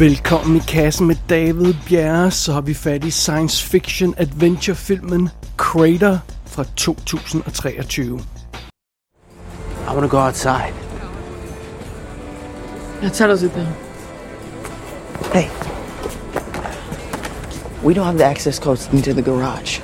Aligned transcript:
Velkommen 0.00 0.56
i 0.56 0.58
kassen 0.58 1.06
med 1.06 1.16
David 1.28 1.74
Bjerre, 1.88 2.30
så 2.30 2.52
har 2.52 2.60
vi 2.60 2.74
fat 2.74 3.04
i 3.04 3.10
science 3.10 3.66
fiction 3.66 4.14
adventure 4.18 4.74
filmen 4.74 5.28
Crater 5.56 6.18
fra 6.46 6.64
2023. 6.76 8.02
I 8.02 8.18
want 9.86 10.02
to 10.02 10.08
go 10.08 10.16
outside. 10.16 10.72
Yeah, 13.02 13.12
tell 13.12 13.30
us 13.30 13.42
it 13.42 13.52
then. 13.52 13.66
Hey. 15.34 15.48
We 17.84 17.94
don't 17.94 18.06
have 18.06 18.18
the 18.18 18.26
access 18.26 18.58
codes 18.58 18.88
into 18.92 19.12
the 19.12 19.22
garage. 19.22 19.80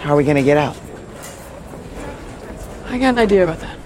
How 0.00 0.10
are 0.10 0.16
we 0.16 0.24
gonna 0.24 0.42
get 0.42 0.56
out? 0.56 0.76
I 2.90 2.98
got 2.98 3.08
an 3.08 3.18
idea 3.18 3.42
about 3.44 3.60
that. 3.60 3.78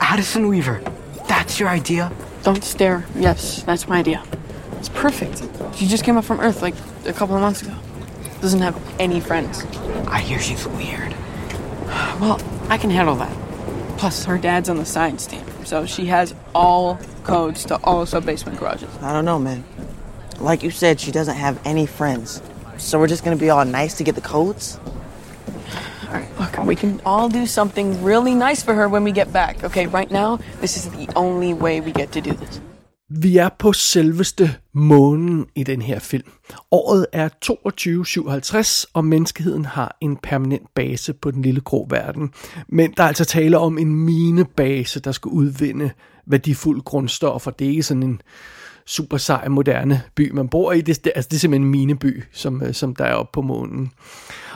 Addison 0.00 0.48
Weaver. 0.48 0.80
That's 1.28 1.58
your 1.58 1.68
idea? 1.68 2.12
Don't 2.42 2.62
stare. 2.64 3.04
Yes, 3.14 3.62
that's 3.62 3.88
my 3.88 3.98
idea. 3.98 4.22
It's 4.78 4.88
perfect. 4.88 5.42
She 5.76 5.86
just 5.86 6.04
came 6.04 6.16
up 6.16 6.24
from 6.24 6.40
Earth 6.40 6.62
like 6.62 6.74
a 7.06 7.12
couple 7.12 7.34
of 7.34 7.40
months 7.40 7.62
ago. 7.62 7.74
Doesn't 8.40 8.60
have 8.60 8.80
any 9.00 9.20
friends. 9.20 9.64
I 10.06 10.20
hear 10.20 10.38
she's 10.38 10.66
weird. 10.66 11.14
Well, 12.20 12.40
I 12.68 12.78
can 12.78 12.90
handle 12.90 13.16
that. 13.16 13.98
Plus, 13.98 14.24
her 14.24 14.38
dad's 14.38 14.68
on 14.68 14.76
the 14.76 14.84
science 14.84 15.26
team, 15.26 15.44
so 15.64 15.86
she 15.86 16.06
has 16.06 16.34
all 16.54 16.98
codes 17.24 17.64
to 17.66 17.76
all 17.84 18.06
sub-basement 18.06 18.58
garages. 18.58 18.88
I 19.00 19.12
don't 19.12 19.24
know, 19.24 19.38
man. 19.38 19.64
Like 20.40 20.62
you 20.62 20.70
said, 20.70 21.00
she 21.00 21.10
doesn't 21.10 21.36
have 21.36 21.60
any 21.64 21.86
friends. 21.86 22.42
So 22.76 22.98
we're 22.98 23.08
just 23.08 23.24
gonna 23.24 23.36
be 23.36 23.50
all 23.50 23.64
nice 23.64 23.94
to 23.98 24.04
get 24.04 24.14
the 24.14 24.20
codes? 24.20 24.78
All 26.14 26.20
right, 26.20 26.38
look, 26.38 26.66
we 26.66 26.74
can 26.74 27.00
all 27.04 27.28
do 27.28 27.46
something 27.46 28.04
really 28.04 28.34
nice 28.34 28.64
for 28.64 28.74
her 28.74 28.88
when 28.88 29.04
we 29.04 29.12
get 29.12 29.32
back. 29.32 29.64
Okay, 29.64 29.86
right 29.86 30.10
now, 30.10 30.38
this 30.60 30.76
is 30.76 30.88
the 30.88 31.08
only 31.16 31.52
way 31.54 31.80
we 31.80 31.92
get 31.92 32.08
to 32.08 32.20
do 32.20 32.30
this. 32.30 32.60
Vi 33.10 33.36
er 33.36 33.48
på 33.58 33.72
selveste 33.72 34.56
månen 34.74 35.46
i 35.54 35.62
den 35.62 35.82
her 35.82 35.98
film. 35.98 36.30
Året 36.70 37.06
er 37.12 37.28
2257, 37.28 38.86
og 38.94 39.04
menneskeheden 39.04 39.64
har 39.64 39.96
en 40.00 40.16
permanent 40.16 40.74
base 40.74 41.12
på 41.12 41.30
den 41.30 41.42
lille 41.42 41.60
grå 41.60 41.86
verden. 41.90 42.30
Men 42.68 42.94
der 42.96 43.02
er 43.02 43.08
altså 43.08 43.24
tale 43.24 43.58
om 43.58 43.78
en 43.78 43.94
minebase, 43.94 45.00
der 45.00 45.12
skal 45.12 45.28
udvinde 45.28 45.90
værdifulde 46.26 46.82
grundstoffer. 46.82 47.50
Det 47.50 47.64
er 47.64 47.70
ikke 47.70 47.82
sådan 47.82 48.02
en 48.02 48.20
super 48.86 49.16
sej, 49.16 49.48
moderne 49.48 50.02
by, 50.14 50.30
man 50.30 50.48
bor 50.48 50.72
i. 50.72 50.80
Det, 50.80 51.04
det, 51.04 51.12
altså, 51.14 51.28
det 51.28 51.36
er 51.36 51.40
simpelthen 51.40 51.66
en 51.66 51.70
mineby, 51.70 52.24
som, 52.32 52.62
øh, 52.62 52.74
som 52.74 52.96
der 52.96 53.04
er 53.04 53.14
oppe 53.14 53.30
på 53.32 53.42
månen. 53.42 53.92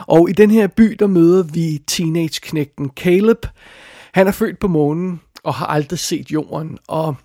Og 0.07 0.29
i 0.29 0.33
den 0.33 0.51
her 0.51 0.67
by, 0.67 0.95
der 0.99 1.07
møder 1.07 1.43
vi 1.43 1.83
teenage-knægten 1.87 2.91
Caleb. 2.95 3.45
Han 4.13 4.27
er 4.27 4.31
født 4.31 4.59
på 4.59 4.67
månen 4.67 5.21
og 5.43 5.53
har 5.53 5.65
aldrig 5.65 5.99
set 5.99 6.31
jorden, 6.31 6.77
og 6.87 7.15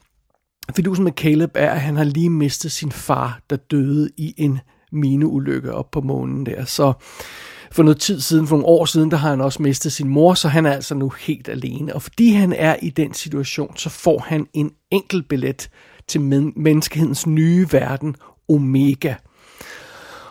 Fidusen 0.76 1.04
med 1.04 1.12
Caleb 1.12 1.50
er, 1.54 1.70
at 1.70 1.80
han 1.80 1.96
har 1.96 2.04
lige 2.04 2.30
mistet 2.30 2.72
sin 2.72 2.92
far, 2.92 3.40
der 3.50 3.56
døde 3.56 4.10
i 4.16 4.34
en 4.36 4.58
mineulykke 4.92 5.74
op 5.74 5.90
på 5.90 6.00
månen 6.00 6.46
der. 6.46 6.64
Så 6.64 6.92
for 7.72 7.82
noget 7.82 8.00
tid 8.00 8.20
siden, 8.20 8.46
for 8.46 8.56
nogle 8.56 8.66
år 8.66 8.84
siden, 8.84 9.10
der 9.10 9.16
har 9.16 9.30
han 9.30 9.40
også 9.40 9.62
mistet 9.62 9.92
sin 9.92 10.08
mor, 10.08 10.34
så 10.34 10.48
han 10.48 10.66
er 10.66 10.72
altså 10.72 10.94
nu 10.94 11.12
helt 11.20 11.48
alene. 11.48 11.94
Og 11.94 12.02
fordi 12.02 12.32
han 12.32 12.52
er 12.52 12.76
i 12.82 12.90
den 12.90 13.14
situation, 13.14 13.76
så 13.76 13.90
får 13.90 14.18
han 14.18 14.46
en 14.52 14.70
enkelt 14.90 15.28
billet 15.28 15.70
til 16.08 16.20
men- 16.20 16.52
menneskehedens 16.56 17.26
nye 17.26 17.66
verden, 17.70 18.16
Omega. 18.48 19.14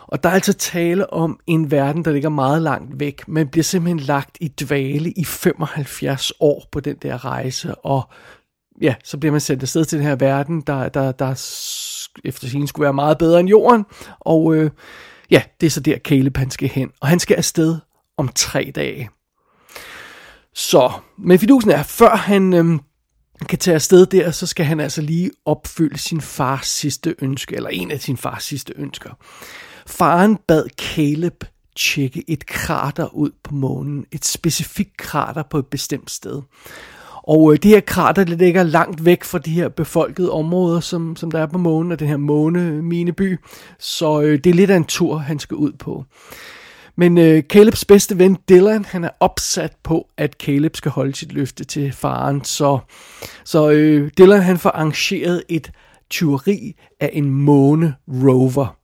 Og 0.06 0.22
der 0.22 0.28
er 0.28 0.32
altså 0.34 0.52
tale 0.52 1.12
om 1.12 1.40
en 1.46 1.70
verden, 1.70 2.04
der 2.04 2.12
ligger 2.12 2.28
meget 2.28 2.62
langt 2.62 3.00
væk, 3.00 3.28
men 3.28 3.48
bliver 3.48 3.64
simpelthen 3.64 3.98
lagt 4.06 4.38
i 4.40 4.48
dvale 4.48 5.10
i 5.10 5.24
75 5.24 6.32
år 6.40 6.68
på 6.72 6.80
den 6.80 6.96
der 7.02 7.24
rejse, 7.24 7.74
og 7.74 8.02
ja, 8.80 8.94
så 9.04 9.18
bliver 9.18 9.32
man 9.32 9.40
sendt 9.40 9.62
afsted 9.62 9.84
til 9.84 9.98
den 9.98 10.06
her 10.06 10.16
verden, 10.16 10.60
der, 10.60 10.88
der, 10.88 11.12
der 11.12 11.30
efter 12.24 12.48
sin 12.48 12.66
skulle 12.66 12.84
være 12.84 12.92
meget 12.92 13.18
bedre 13.18 13.40
end 13.40 13.48
jorden, 13.48 13.84
og 14.20 14.54
øh, 14.54 14.70
ja, 15.30 15.42
det 15.60 15.66
er 15.66 15.70
så 15.70 15.80
der 15.80 15.98
Caleb 15.98 16.36
han 16.36 16.50
skal 16.50 16.68
hen, 16.68 16.90
og 17.00 17.08
han 17.08 17.18
skal 17.18 17.36
afsted 17.36 17.78
om 18.16 18.28
tre 18.34 18.72
dage. 18.74 19.10
Så, 20.54 20.92
men 21.18 21.38
fidusen 21.38 21.70
er, 21.70 21.82
før 21.82 22.16
han 22.16 22.52
Øh, 22.54 22.78
kan 23.48 23.58
tage 23.58 23.74
afsted 23.74 24.06
der, 24.06 24.30
så 24.30 24.46
skal 24.46 24.66
han 24.66 24.80
altså 24.80 25.02
lige 25.02 25.30
opfylde 25.44 25.98
sin 25.98 26.20
fars 26.20 26.66
sidste 26.66 27.14
ønske, 27.18 27.56
eller 27.56 27.70
en 27.70 27.90
af 27.90 28.00
sin 28.00 28.16
fars 28.16 28.44
sidste 28.44 28.72
ønsker. 28.76 29.10
Faren 29.86 30.36
bad 30.36 30.64
Caleb 30.78 31.44
tjekke 31.76 32.24
et 32.28 32.46
krater 32.46 33.14
ud 33.14 33.30
på 33.42 33.54
månen, 33.54 34.06
et 34.12 34.24
specifikt 34.24 34.96
krater 34.96 35.42
på 35.42 35.58
et 35.58 35.66
bestemt 35.66 36.10
sted. 36.10 36.42
Og 37.26 37.52
øh, 37.52 37.58
det 37.62 37.70
her 37.70 37.80
krater, 37.80 38.24
det 38.24 38.38
ligger 38.38 38.62
langt 38.62 39.04
væk 39.04 39.24
fra 39.24 39.38
de 39.38 39.50
her 39.50 39.68
befolkede 39.68 40.30
områder, 40.30 40.80
som, 40.80 41.16
som 41.16 41.30
der 41.30 41.38
er 41.38 41.46
på 41.46 41.58
månen, 41.58 41.92
og 41.92 41.98
den 41.98 42.08
her 42.08 42.16
måne 42.16 42.82
mineby. 42.82 43.38
Så 43.78 44.20
øh, 44.20 44.38
det 44.44 44.50
er 44.50 44.54
lidt 44.54 44.70
af 44.70 44.76
en 44.76 44.84
tur, 44.84 45.16
han 45.16 45.38
skal 45.38 45.54
ud 45.54 45.72
på. 45.72 46.04
Men 46.96 47.18
øh, 47.18 47.42
Calebs 47.42 47.84
bedste 47.84 48.18
ven 48.18 48.38
Dylan, 48.48 48.84
han 48.84 49.04
er 49.04 49.10
opsat 49.20 49.72
på, 49.82 50.08
at 50.16 50.32
Caleb 50.32 50.76
skal 50.76 50.90
holde 50.90 51.14
sit 51.14 51.32
løfte 51.32 51.64
til 51.64 51.92
faren. 51.92 52.44
Så, 52.44 52.78
så 53.44 53.70
øh, 53.70 54.10
Dylan 54.18 54.42
han 54.42 54.58
får 54.58 54.70
arrangeret 54.70 55.42
et 55.48 55.72
tyveri 56.10 56.76
af 57.00 57.10
en 57.12 57.30
måne 57.30 57.94
rover. 58.08 58.76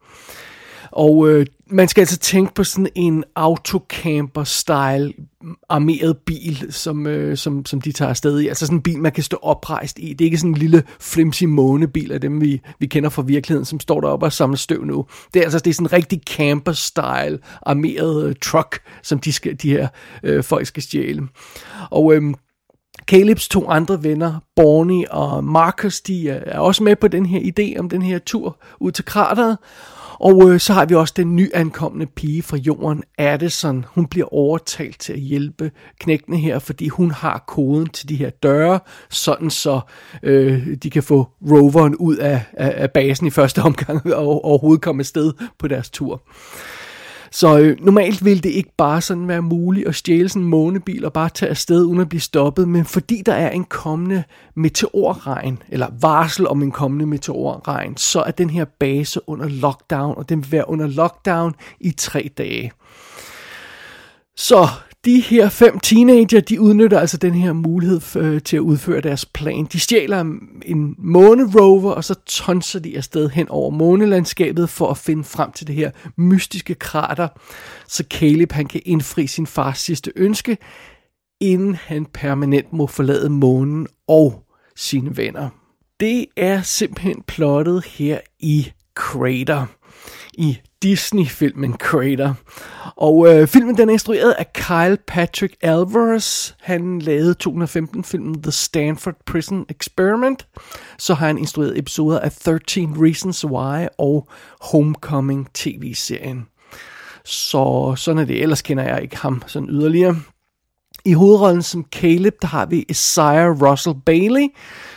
Og 0.92 1.28
øh, 1.28 1.46
man 1.66 1.88
skal 1.88 2.02
altså 2.02 2.18
tænke 2.18 2.54
på 2.54 2.64
sådan 2.64 2.88
en 2.94 3.24
autocamper-style 3.36 5.12
mm, 5.42 5.54
armeret 5.68 6.16
bil, 6.18 6.66
som, 6.70 7.06
øh, 7.06 7.36
som, 7.36 7.66
som 7.66 7.80
de 7.80 7.92
tager 7.92 8.08
afsted 8.08 8.40
i. 8.40 8.48
Altså 8.48 8.66
sådan 8.66 8.78
en 8.78 8.82
bil, 8.82 8.98
man 8.98 9.12
kan 9.12 9.24
stå 9.24 9.38
oprejst 9.42 9.98
i. 9.98 10.12
Det 10.12 10.20
er 10.20 10.26
ikke 10.26 10.38
sådan 10.38 10.50
en 10.50 10.58
lille 10.58 10.82
flimsy 11.00 11.44
månebil 11.44 12.12
af 12.12 12.20
dem, 12.20 12.40
vi, 12.40 12.60
vi 12.78 12.86
kender 12.86 13.10
fra 13.10 13.22
virkeligheden, 13.22 13.64
som 13.64 13.80
står 13.80 14.00
deroppe 14.00 14.26
og 14.26 14.32
samler 14.32 14.56
støv 14.56 14.84
nu. 14.84 15.06
Det 15.34 15.40
er 15.40 15.44
altså 15.44 15.58
det 15.58 15.70
er 15.70 15.74
sådan 15.74 15.86
en 15.86 15.92
rigtig 15.92 16.20
camper-style 16.30 17.60
armeret 17.62 18.26
øh, 18.26 18.34
truck, 18.42 18.80
som 19.02 19.18
de, 19.18 19.32
skal, 19.32 19.56
de 19.56 19.70
her 19.70 19.88
øh, 20.22 20.44
folk 20.44 20.66
skal 20.66 20.82
stjæle. 20.82 21.28
Og 21.90 22.14
øh, 22.14 22.34
Calebs 23.06 23.48
to 23.48 23.68
andre 23.68 24.02
venner, 24.02 24.40
Borny 24.56 25.04
og 25.10 25.44
Marcus, 25.44 26.00
de 26.00 26.28
er 26.28 26.40
er 26.46 26.58
også 26.58 26.82
med 26.82 26.96
på 26.96 27.08
den 27.08 27.26
her 27.26 27.40
idé 27.40 27.78
om 27.78 27.88
den 27.88 28.02
her 28.02 28.18
tur 28.18 28.56
ud 28.80 28.92
til 28.92 29.04
krateret. 29.04 29.58
Og 30.20 30.50
øh, 30.50 30.60
så 30.60 30.72
har 30.72 30.84
vi 30.84 30.94
også 30.94 31.14
den 31.16 31.36
nyankomne 31.36 32.06
pige 32.06 32.42
fra 32.42 32.56
jorden, 32.56 33.02
Addison. 33.18 33.84
Hun 33.88 34.06
bliver 34.06 34.34
overtalt 34.34 35.00
til 35.00 35.12
at 35.12 35.18
hjælpe 35.18 35.70
knægtene 36.00 36.38
her, 36.38 36.58
fordi 36.58 36.88
hun 36.88 37.10
har 37.10 37.44
koden 37.48 37.88
til 37.88 38.08
de 38.08 38.16
her 38.16 38.30
døre, 38.30 38.80
sådan 39.10 39.50
så 39.50 39.80
øh, 40.22 40.76
de 40.82 40.90
kan 40.90 41.02
få 41.02 41.28
roveren 41.50 41.96
ud 41.96 42.16
af, 42.16 42.42
af, 42.52 42.72
af 42.76 42.90
basen 42.90 43.26
i 43.26 43.30
første 43.30 43.62
omgang 43.62 44.14
og 44.14 44.44
overhovedet 44.44 44.82
komme 44.82 45.00
afsted 45.00 45.32
på 45.58 45.68
deres 45.68 45.90
tur. 45.90 46.22
Så 47.32 47.58
øh, 47.58 47.76
normalt 47.80 48.24
ville 48.24 48.40
det 48.40 48.50
ikke 48.50 48.72
bare 48.76 49.00
sådan 49.00 49.28
være 49.28 49.42
muligt 49.42 49.88
at 49.88 49.94
stjæle 49.94 50.28
sådan 50.28 50.42
en 50.42 50.48
månebil 50.48 51.04
og 51.04 51.12
bare 51.12 51.28
tage 51.28 51.50
afsted 51.50 51.84
uden 51.84 52.00
at 52.00 52.08
blive 52.08 52.20
stoppet, 52.20 52.68
men 52.68 52.84
fordi 52.84 53.22
der 53.26 53.34
er 53.34 53.50
en 53.50 53.64
kommende 53.64 54.24
meteorregn, 54.56 55.62
eller 55.68 55.86
varsel 56.00 56.48
om 56.48 56.62
en 56.62 56.70
kommende 56.70 57.06
meteorregn, 57.06 57.96
så 57.96 58.20
er 58.20 58.30
den 58.30 58.50
her 58.50 58.64
base 58.64 59.20
under 59.26 59.48
lockdown, 59.48 60.14
og 60.16 60.28
den 60.28 60.42
vil 60.42 60.52
være 60.52 60.68
under 60.68 60.86
lockdown 60.86 61.54
i 61.80 61.90
tre 61.90 62.30
dage. 62.38 62.72
Så 64.36 64.68
de 65.04 65.20
her 65.20 65.48
fem 65.48 65.78
teenager, 65.78 66.40
de 66.40 66.60
udnytter 66.60 67.00
altså 67.00 67.16
den 67.16 67.34
her 67.34 67.52
mulighed 67.52 68.00
øh, 68.16 68.42
til 68.42 68.56
at 68.56 68.60
udføre 68.60 69.00
deres 69.00 69.24
plan. 69.24 69.64
De 69.72 69.80
stjæler 69.80 70.20
en 70.66 70.94
månerover, 70.98 71.92
og 71.92 72.04
så 72.04 72.14
tonser 72.26 72.80
de 72.80 72.96
afsted 72.96 73.30
hen 73.30 73.48
over 73.48 73.70
månelandskabet 73.70 74.70
for 74.70 74.90
at 74.90 74.98
finde 74.98 75.24
frem 75.24 75.52
til 75.52 75.66
det 75.66 75.74
her 75.74 75.90
mystiske 76.16 76.74
krater, 76.74 77.28
så 77.88 78.04
Caleb 78.10 78.52
han 78.52 78.66
kan 78.66 78.80
indfri 78.84 79.26
sin 79.26 79.46
fars 79.46 79.78
sidste 79.78 80.12
ønske, 80.16 80.58
inden 81.40 81.74
han 81.74 82.06
permanent 82.06 82.72
må 82.72 82.86
forlade 82.86 83.30
månen 83.30 83.86
og 84.08 84.44
sine 84.76 85.16
venner. 85.16 85.48
Det 86.00 86.26
er 86.36 86.62
simpelthen 86.62 87.22
plottet 87.26 87.84
her 87.84 88.18
i 88.40 88.72
Crater 88.94 89.66
i 90.32 90.58
Disney-filmen 90.82 91.72
Crater. 91.72 92.34
Og 93.00 93.28
øh, 93.28 93.46
filmen 93.46 93.76
den 93.76 93.88
er 93.88 93.92
instrueret 93.92 94.34
af 94.38 94.52
Kyle 94.52 94.98
Patrick 95.06 95.56
Alvarez. 95.62 96.52
Han 96.60 96.98
lavede 96.98 97.34
2015-filmen 97.48 98.42
The 98.42 98.52
Stanford 98.52 99.14
Prison 99.26 99.66
Experiment. 99.68 100.46
Så 100.98 101.14
har 101.14 101.26
han 101.26 101.38
instrueret 101.38 101.78
episoder 101.78 102.20
af 102.20 102.32
13 102.32 103.04
Reasons 103.06 103.44
Why 103.44 103.86
og 103.98 104.28
Homecoming 104.60 105.48
tv-serien. 105.54 106.46
Så 107.24 107.94
sådan 107.96 108.18
er 108.18 108.24
det. 108.24 108.42
Ellers 108.42 108.62
kender 108.62 108.84
jeg 108.84 109.02
ikke 109.02 109.16
ham 109.16 109.42
sådan 109.46 109.68
yderligere. 109.68 110.16
I 111.04 111.12
hovedrollen 111.12 111.62
som 111.62 111.84
Caleb, 111.92 112.34
der 112.42 112.48
har 112.48 112.66
vi 112.66 112.84
Isaiah 112.88 113.62
Russell 113.62 113.96
Bailey, 114.06 114.46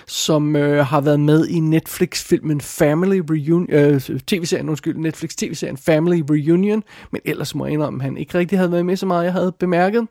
som 0.07 0.55
øh, 0.55 0.85
har 0.85 1.01
været 1.01 1.19
med 1.19 1.47
i 1.47 1.59
Netflix-filmen 1.59 2.61
Family 2.61 3.21
Reunion, 3.29 3.67
øh, 3.69 4.01
tv-serien, 4.01 4.69
undskyld, 4.69 4.97
Netflix 4.97 5.31
tv-serien 5.35 5.77
Family 5.77 6.21
Reunion, 6.29 6.83
men 7.11 7.21
ellers 7.25 7.55
må 7.55 7.65
jeg 7.65 7.73
indrømme, 7.73 7.99
at 7.99 8.03
han 8.03 8.17
ikke 8.17 8.37
rigtig 8.37 8.59
havde 8.59 8.71
været 8.71 8.85
med 8.85 8.95
så 8.95 9.05
meget, 9.05 9.23
jeg 9.23 9.33
havde 9.33 9.51
bemærket. 9.59 10.07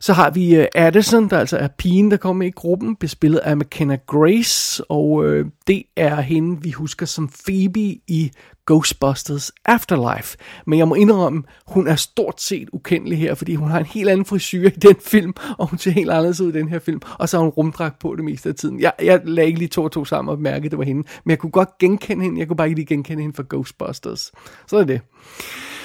Så 0.00 0.12
har 0.12 0.30
vi 0.30 0.58
uh, 0.58 0.64
Addison, 0.74 1.30
der 1.30 1.38
altså 1.38 1.56
er 1.56 1.68
pigen, 1.68 2.10
der 2.10 2.16
kommer 2.16 2.44
i 2.44 2.50
gruppen, 2.50 2.96
bespillet 2.96 3.38
af 3.38 3.56
McKenna 3.56 3.98
Grace, 4.06 4.84
og 4.84 5.10
uh, 5.10 5.46
det 5.66 5.82
er 5.96 6.20
hende, 6.20 6.62
vi 6.62 6.70
husker 6.70 7.06
som 7.06 7.30
Phoebe 7.44 7.80
i 8.08 8.30
Ghostbusters 8.66 9.52
Afterlife. 9.64 10.36
Men 10.66 10.78
jeg 10.78 10.88
må 10.88 10.94
indrømme, 10.94 11.42
hun 11.66 11.86
er 11.86 11.96
stort 11.96 12.40
set 12.40 12.68
ukendelig 12.72 13.18
her, 13.18 13.34
fordi 13.34 13.54
hun 13.54 13.70
har 13.70 13.78
en 13.78 13.86
helt 13.86 14.08
anden 14.08 14.26
frisyr 14.26 14.66
i 14.68 14.70
den 14.70 14.96
film, 15.00 15.34
og 15.58 15.66
hun 15.70 15.78
ser 15.78 15.90
helt 15.90 16.10
anderledes 16.10 16.40
ud 16.40 16.48
i 16.48 16.58
den 16.58 16.68
her 16.68 16.78
film, 16.78 17.00
og 17.18 17.28
så 17.28 17.36
har 17.36 17.42
hun 17.42 17.50
rumdragt 17.50 17.98
på 17.98 18.16
det 18.16 18.24
meste 18.24 18.48
af 18.48 18.54
tiden. 18.54 18.80
Jeg, 18.80 18.92
jeg 19.02 19.20
lagde 19.24 19.46
ikke 19.46 19.58
lige 19.58 19.68
to 19.68 19.84
og 19.84 19.92
to 19.92 20.04
sammen 20.04 20.32
og 20.32 20.40
mærke, 20.40 20.64
at 20.64 20.70
det 20.70 20.78
var 20.78 20.84
hende, 20.84 21.02
men 21.24 21.30
jeg 21.30 21.38
kunne 21.38 21.50
godt 21.50 21.78
genkende 21.78 22.24
hende, 22.24 22.38
jeg 22.40 22.48
kunne 22.48 22.56
bare 22.56 22.66
ikke 22.66 22.78
lige 22.78 22.86
genkende 22.86 23.22
hende 23.22 23.36
fra 23.36 23.44
Ghostbusters. 23.50 24.32
Så 24.66 24.76
er 24.76 24.84
det. 24.84 25.00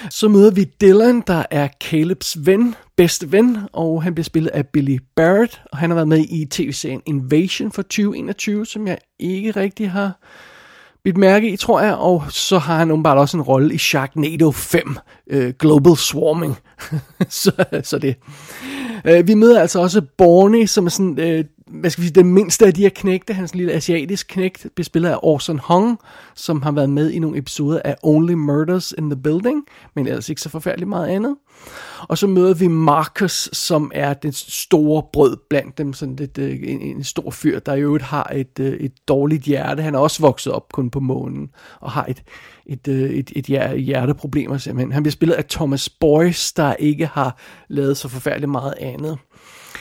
Så 0.09 0.27
møder 0.27 0.51
vi 0.51 0.63
Dylan, 0.81 1.23
der 1.27 1.43
er 1.51 1.67
Calebs 1.81 2.37
ven, 2.45 2.75
bedste 2.97 3.31
ven, 3.31 3.57
og 3.73 4.03
han 4.03 4.15
bliver 4.15 4.23
spillet 4.23 4.49
af 4.49 4.67
Billy 4.67 4.99
Barrett, 5.15 5.61
og 5.71 5.77
han 5.77 5.89
har 5.89 5.95
været 5.95 6.07
med 6.07 6.25
i 6.29 6.45
tv-serien 6.45 7.01
Invasion 7.05 7.71
for 7.71 7.81
2021, 7.81 8.65
som 8.65 8.87
jeg 8.87 8.97
ikke 9.19 9.51
rigtig 9.51 9.91
har 9.91 10.19
bidt 11.03 11.17
mærke 11.17 11.49
i, 11.49 11.57
tror 11.57 11.81
jeg, 11.81 11.95
og 11.95 12.23
så 12.29 12.57
har 12.57 12.77
han 12.77 12.91
åbenbart 12.91 13.17
også 13.17 13.37
en 13.37 13.43
rolle 13.43 13.73
i 13.73 13.77
Sharknado 13.77 14.51
5, 14.51 14.97
øh, 15.29 15.53
Global 15.59 15.97
Swarming. 15.97 16.57
så, 17.29 17.51
så 17.83 17.99
det. 17.99 18.15
Øh, 19.05 19.27
vi 19.27 19.33
møder 19.33 19.61
altså 19.61 19.79
også 19.79 20.01
Borny, 20.17 20.65
som 20.65 20.85
er 20.85 20.89
sådan 20.89 21.19
øh, 21.19 21.45
hvad 21.73 21.89
skal 21.89 22.01
vi 22.01 22.07
sige, 22.07 22.15
den 22.15 22.33
mindste 22.33 22.65
af 22.65 22.73
de 22.73 22.81
her 22.81 22.89
knægte, 22.89 23.33
hans 23.33 23.55
lille 23.55 23.73
asiatisk 23.73 24.27
knægt, 24.27 24.67
bespillet 24.75 25.09
af 25.09 25.19
Orson 25.21 25.59
Hong, 25.59 25.99
som 26.35 26.61
har 26.61 26.71
været 26.71 26.89
med 26.89 27.11
i 27.11 27.19
nogle 27.19 27.37
episoder 27.37 27.81
af 27.85 27.95
Only 28.03 28.33
Murders 28.33 28.93
in 28.97 29.09
the 29.09 29.21
Building, 29.21 29.65
men 29.95 30.07
ellers 30.07 30.29
ikke 30.29 30.41
så 30.41 30.49
forfærdeligt 30.49 30.89
meget 30.89 31.07
andet. 31.07 31.35
Og 32.07 32.17
så 32.17 32.27
møder 32.27 32.53
vi 32.53 32.67
Marcus, 32.67 33.49
som 33.53 33.91
er 33.93 34.13
den 34.13 34.33
store 34.33 35.03
brød 35.13 35.37
blandt 35.49 35.77
dem, 35.77 35.93
sådan 35.93 36.15
lidt, 36.15 36.37
øh, 36.37 36.59
en, 36.63 36.81
en 36.81 37.03
stor 37.03 37.31
fyr, 37.31 37.59
der 37.59 37.73
i 37.73 37.81
øvrigt 37.81 38.03
har 38.03 38.31
et, 38.35 38.59
øh, 38.59 38.73
et 38.73 38.93
dårligt 39.07 39.43
hjerte. 39.43 39.83
Han 39.83 39.95
er 39.95 39.99
også 39.99 40.21
vokset 40.21 40.53
op 40.53 40.71
kun 40.71 40.89
på 40.89 40.99
månen, 40.99 41.49
og 41.79 41.91
har 41.91 42.05
et, 42.05 42.23
et, 42.65 42.87
øh, 42.87 43.09
et, 43.09 43.31
et 43.35 43.45
hjerteproblemer 43.75 44.57
simpelthen. 44.57 44.91
Han 44.91 45.03
bliver 45.03 45.11
spillet 45.11 45.35
af 45.35 45.45
Thomas 45.45 45.89
Boyce, 45.89 46.53
der 46.57 46.73
ikke 46.73 47.05
har 47.05 47.37
lavet 47.67 47.97
så 47.97 48.07
forfærdeligt 48.07 48.51
meget 48.51 48.73
andet. 48.79 49.17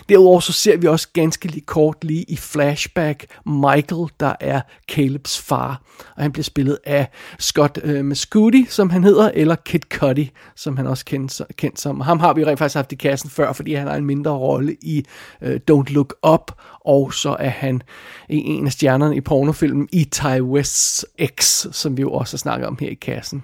Derudover 0.09 0.41
så 0.41 0.53
ser 0.53 0.77
vi 0.77 0.87
også 0.87 1.09
ganske 1.13 1.49
lige 1.49 1.67
kort 1.67 2.05
lige 2.05 2.23
i 2.23 2.37
flashback 2.37 3.27
Michael, 3.47 4.09
der 4.21 4.35
er 4.41 4.61
Calebs 4.89 5.41
far. 5.41 5.83
Og 6.17 6.23
han 6.23 6.33
bliver 6.33 6.45
spillet 6.45 6.79
af 6.85 7.07
Scott 7.39 7.79
øh, 7.83 8.05
Mascudi, 8.05 8.67
som 8.69 8.91
han 8.91 9.05
hedder, 9.05 9.31
eller 9.35 9.55
Kid 9.55 9.81
Cudi, 9.91 10.31
som 10.57 10.77
han 10.77 10.87
også 10.87 11.05
kendt, 11.05 11.41
kendt 11.57 11.81
som. 11.81 12.01
Ham 12.01 12.21
har 12.21 12.33
vi 12.33 12.45
rent 12.45 12.59
faktisk 12.59 12.77
haft 12.77 12.93
i 12.93 12.97
kassen 12.97 13.31
før, 13.31 13.53
fordi 13.53 13.75
han 13.75 13.87
har 13.87 13.95
en 13.95 14.05
mindre 14.05 14.31
rolle 14.31 14.77
i 14.83 15.05
øh, 15.43 15.61
Don't 15.71 15.93
Look 15.93 16.15
Up, 16.33 16.53
og 16.85 17.15
så 17.15 17.37
er 17.39 17.49
han 17.49 17.83
en 18.29 18.67
af 18.67 18.73
stjernerne 18.73 19.17
i 19.17 19.21
pornofilmen 19.21 19.89
i 19.93 20.05
Ty 20.05 20.23
West's 20.23 21.03
X, 21.41 21.67
som 21.73 21.97
vi 21.97 22.03
jo 22.03 22.13
også 22.13 22.37
har 22.37 22.39
snakket 22.39 22.69
om 22.69 22.79
her 22.81 22.89
i 22.89 22.95
kassen. 22.95 23.43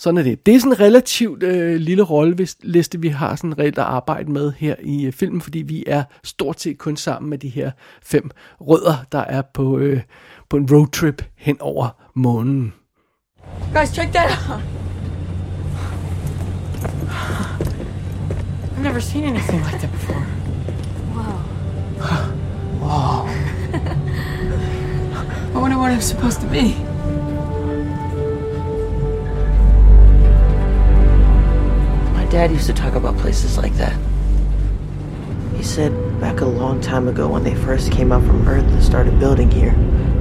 Sådan 0.00 0.18
er 0.18 0.22
det. 0.22 0.46
Det 0.46 0.54
er 0.54 0.58
sådan 0.58 0.72
en 0.72 0.80
relativt 0.80 1.42
øh, 1.42 1.76
lille 1.76 2.02
rolleliste, 2.02 3.00
vi 3.00 3.08
har 3.08 3.36
sådan 3.36 3.58
reelt 3.58 3.78
at 3.78 3.84
arbejde 3.84 4.32
med 4.32 4.52
her 4.58 4.74
i 4.82 5.06
øh, 5.06 5.12
filmen, 5.12 5.40
fordi 5.40 5.58
vi 5.58 5.84
er 5.86 6.02
stort 6.24 6.60
set 6.60 6.78
kun 6.78 6.96
sammen 6.96 7.30
med 7.30 7.38
de 7.38 7.48
her 7.48 7.70
fem 8.02 8.30
rødder, 8.60 8.94
der 9.12 9.18
er 9.18 9.42
på, 9.54 9.78
øh, 9.78 10.00
på 10.48 10.56
en 10.56 10.68
roadtrip 10.72 11.24
hen 11.36 11.56
over 11.60 11.88
månen. 12.14 12.72
Guys, 13.74 13.88
check 13.88 14.12
that 14.12 14.30
out. 14.50 14.60
I've 18.76 18.82
never 18.82 19.00
seen 19.00 19.24
anything 19.24 19.62
like 19.64 19.78
that 19.78 19.90
before. 19.92 20.26
Wow. 21.14 21.38
Whoa. 22.80 23.28
I 25.54 25.62
wonder 25.62 25.78
what 25.78 25.92
it's 25.92 26.06
supposed 26.06 26.40
to 26.40 26.46
be. 26.46 26.89
Dad 32.30 32.52
used 32.52 32.66
to 32.66 32.72
talk 32.72 32.94
about 32.94 33.18
places 33.18 33.58
like 33.58 33.74
that. 33.74 33.98
He 35.56 35.64
said 35.64 35.92
back 36.20 36.40
a 36.40 36.46
long 36.46 36.80
time 36.80 37.08
ago 37.08 37.26
when 37.26 37.42
they 37.42 37.56
first 37.56 37.90
came 37.90 38.12
up 38.12 38.22
from 38.22 38.46
Earth 38.46 38.64
and 38.64 38.82
started 38.82 39.18
building 39.18 39.50
here, 39.50 39.72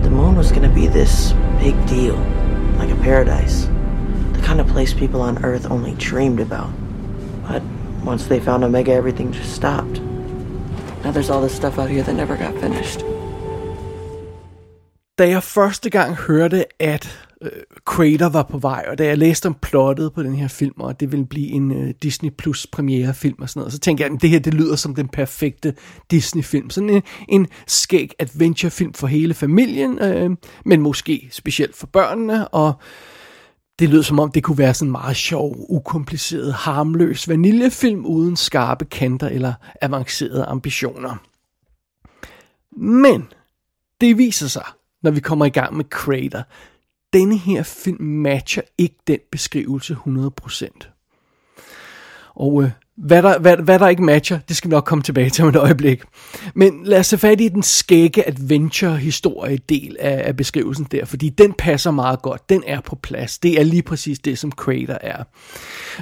the 0.01 0.09
moon 0.09 0.35
was 0.35 0.51
going 0.51 0.67
to 0.67 0.73
be 0.73 0.88
this 0.88 1.33
big 1.59 1.75
deal, 1.88 2.15
like 2.79 2.89
a 2.89 2.95
paradise. 2.95 3.65
The 4.33 4.41
kind 4.44 4.59
of 4.59 4.67
place 4.67 4.91
people 4.91 5.21
on 5.21 5.45
Earth 5.45 5.69
only 5.69 5.94
dreamed 5.95 6.39
about. 6.39 6.71
But 7.47 7.61
once 8.03 8.25
they 8.25 8.39
found 8.39 8.63
Omega, 8.63 8.91
everything 8.91 9.31
just 9.31 9.53
stopped. 9.53 10.01
Now 11.03 11.11
there's 11.11 11.29
all 11.29 11.41
this 11.41 11.56
stuff 11.56 11.77
out 11.77 11.91
here 11.91 12.01
that 12.01 12.13
never 12.13 12.35
got 12.35 12.53
finished. 12.59 13.03
Da 15.19 15.27
jeg 15.27 15.44
første 15.44 15.89
gang 15.89 16.15
hørte, 16.15 16.65
at 16.79 17.28
øh, 17.41 17.51
Crater 17.86 18.30
var 18.30 18.44
på 18.44 18.57
vej, 18.57 18.86
og 18.88 18.97
da 18.97 19.06
jeg 19.06 19.18
læste 19.18 19.45
om 19.45 19.53
plottet 19.62 20.13
på 20.13 20.24
den 20.24 20.36
her 20.36 20.47
film, 20.47 20.74
og 20.77 21.00
det 21.00 21.12
ville 21.12 21.25
blive 21.25 21.47
en 21.47 21.71
øh, 21.71 21.94
Disney 22.03 22.30
Plus 22.30 22.68
premiere 22.68 23.13
film 23.13 23.41
og 23.41 23.50
sådan 23.50 23.59
noget, 23.59 23.74
så 23.74 23.80
tænkte 23.80 24.03
jeg, 24.03 24.13
at 24.13 24.21
det 24.21 24.30
her 24.30 24.39
det 24.39 24.53
lyder 24.53 24.75
som 24.75 24.95
den 24.95 25.07
perfekte 25.07 25.74
Disney 26.12 26.44
film. 26.44 26.69
Sådan 26.69 26.89
en, 26.89 27.01
en 27.30 27.47
skæg 27.68 28.13
adventure 28.19 28.71
film 28.71 28.94
for 28.94 29.07
hele 29.07 29.33
familien, 29.33 30.00
øh, 30.00 30.30
men 30.65 30.81
måske 30.81 31.27
specielt 31.31 31.75
for 31.75 31.88
børnene, 31.88 32.47
og 32.47 32.74
det 33.80 33.89
lød 33.89 34.03
som 34.03 34.19
om, 34.19 34.31
det 34.31 34.44
kunne 34.44 34.57
være 34.57 34.74
sådan 34.74 34.88
en 34.88 34.92
meget 34.92 35.15
sjov, 35.15 35.56
ukompliceret, 35.69 36.53
harmløs 36.53 37.30
vaniljefilm 37.30 38.06
uden 38.06 38.35
skarpe 38.35 38.85
kanter 38.85 39.27
eller 39.27 39.53
avancerede 39.81 40.44
ambitioner. 40.45 41.15
Men 42.77 43.27
det 44.01 44.18
viser 44.18 44.47
sig, 44.47 44.65
når 45.03 45.12
vi 45.12 45.19
kommer 45.19 45.45
i 45.45 45.50
gang 45.50 45.77
med 45.77 45.85
Crater, 45.85 46.44
denne 47.13 47.38
her 47.38 47.63
film 47.63 48.03
matcher 48.03 48.61
ikke 48.77 48.95
den 49.07 49.19
beskrivelse 49.31 49.97
100%. 50.07 50.69
Og 52.35 52.63
øh, 52.63 52.71
hvad 52.99 53.23
der, 53.23 53.39
hvad, 53.39 53.57
hvad 53.57 53.79
der 53.79 53.87
ikke 53.87 54.03
matcher, 54.03 54.39
det 54.47 54.55
skal 54.55 54.69
vi 54.69 54.73
nok 54.73 54.85
komme 54.85 55.03
tilbage 55.03 55.29
til 55.29 55.43
om 55.43 55.49
et 55.49 55.55
øjeblik. 55.55 56.03
Men 56.55 56.81
lad 56.83 56.99
os 56.99 57.07
se 57.07 57.17
fat 57.17 57.41
i 57.41 57.47
den 57.47 57.63
skægge 57.63 58.27
adventure-historie 58.27 59.57
del 59.69 59.97
af, 59.99 60.27
af 60.27 60.37
beskrivelsen 60.37 60.87
der, 60.91 61.05
fordi 61.05 61.29
den 61.29 61.53
passer 61.53 61.91
meget 61.91 62.21
godt. 62.21 62.49
Den 62.49 62.63
er 62.67 62.81
på 62.81 62.95
plads. 62.95 63.37
Det 63.37 63.59
er 63.59 63.63
lige 63.63 63.81
præcis 63.81 64.19
det, 64.19 64.37
som 64.37 64.51
Crater 64.51 64.97
er. 65.01 65.23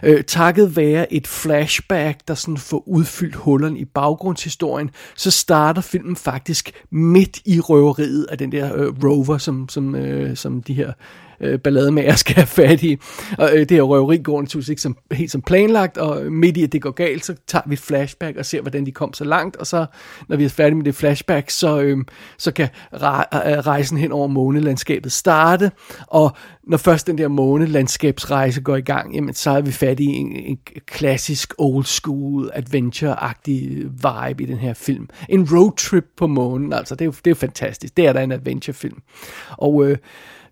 Øh, 0.03 0.23
takket 0.23 0.75
være 0.75 1.13
et 1.13 1.27
flashback, 1.27 2.19
der 2.27 2.33
sådan 2.33 2.57
får 2.57 2.83
udfyldt 2.87 3.35
hullerne 3.35 3.79
i 3.79 3.85
baggrundshistorien, 3.85 4.89
så 5.15 5.31
starter 5.31 5.81
filmen 5.81 6.15
faktisk 6.15 6.71
midt 6.91 7.39
i 7.45 7.59
røveriet 7.59 8.25
af 8.29 8.37
den 8.37 8.51
der 8.51 8.75
øh, 8.75 9.03
rover, 9.03 9.37
som, 9.37 9.69
som, 9.69 9.95
øh, 9.95 10.37
som 10.37 10.63
de 10.63 10.73
her 10.73 10.93
øh, 11.41 11.59
ballademager 11.59 12.15
skal 12.15 12.35
have 12.35 12.47
fat 12.47 12.83
i. 12.83 12.97
Og 13.37 13.49
øh, 13.53 13.59
det 13.59 13.71
her 13.71 13.81
røveri 13.81 14.17
går 14.17 14.41
naturligvis 14.41 14.69
ikke 14.69 14.81
som, 14.81 14.97
helt 15.11 15.31
som 15.31 15.41
planlagt, 15.41 15.97
og 15.97 16.31
midt 16.31 16.57
i 16.57 16.63
at 16.63 16.71
det 16.71 16.81
går 16.81 16.91
galt, 16.91 17.25
så 17.25 17.35
tager 17.47 17.63
vi 17.67 17.73
et 17.73 17.79
flashback 17.79 18.37
og 18.37 18.45
ser, 18.45 18.61
hvordan 18.61 18.85
de 18.85 18.91
kom 18.91 19.13
så 19.13 19.23
langt, 19.23 19.55
og 19.55 19.67
så, 19.67 19.85
når 20.27 20.37
vi 20.37 20.45
er 20.45 20.49
færdige 20.49 20.75
med 20.75 20.85
det 20.85 20.95
flashback, 20.95 21.49
så, 21.49 21.79
øh, 21.81 21.97
så 22.37 22.51
kan 22.51 22.69
øh, 22.93 22.99
rejsen 23.01 23.97
hen 23.97 24.11
over 24.11 24.27
månelandskabet 24.27 25.11
starte, 25.11 25.71
og 26.07 26.31
når 26.67 26.77
først 26.77 27.07
den 27.07 27.17
der 27.17 27.27
månelandskabsrejse 27.27 28.61
går 28.61 28.75
i 28.75 28.81
gang, 28.81 29.15
jamen, 29.15 29.33
så 29.33 29.49
er 29.49 29.61
vi 29.61 29.71
fat 29.71 29.99
i 29.99 30.05
en, 30.05 30.35
en 30.35 30.57
klassisk 30.85 31.53
old 31.57 31.85
school 31.85 32.51
adventure-agtig 32.53 33.85
vibe 33.91 34.43
i 34.43 34.45
den 34.45 34.57
her 34.57 34.73
film. 34.73 35.09
En 35.29 35.47
roadtrip 35.51 36.05
på 36.17 36.27
månen, 36.27 36.73
altså 36.73 36.95
det 36.95 37.01
er 37.01 37.05
jo, 37.05 37.11
det 37.11 37.27
er 37.27 37.31
jo 37.31 37.35
fantastisk. 37.35 37.97
Det 37.97 38.07
er 38.07 38.13
da 38.13 38.23
en 38.23 38.31
adventure-film. 38.31 39.01
Og 39.49 39.85
øh, 39.85 39.97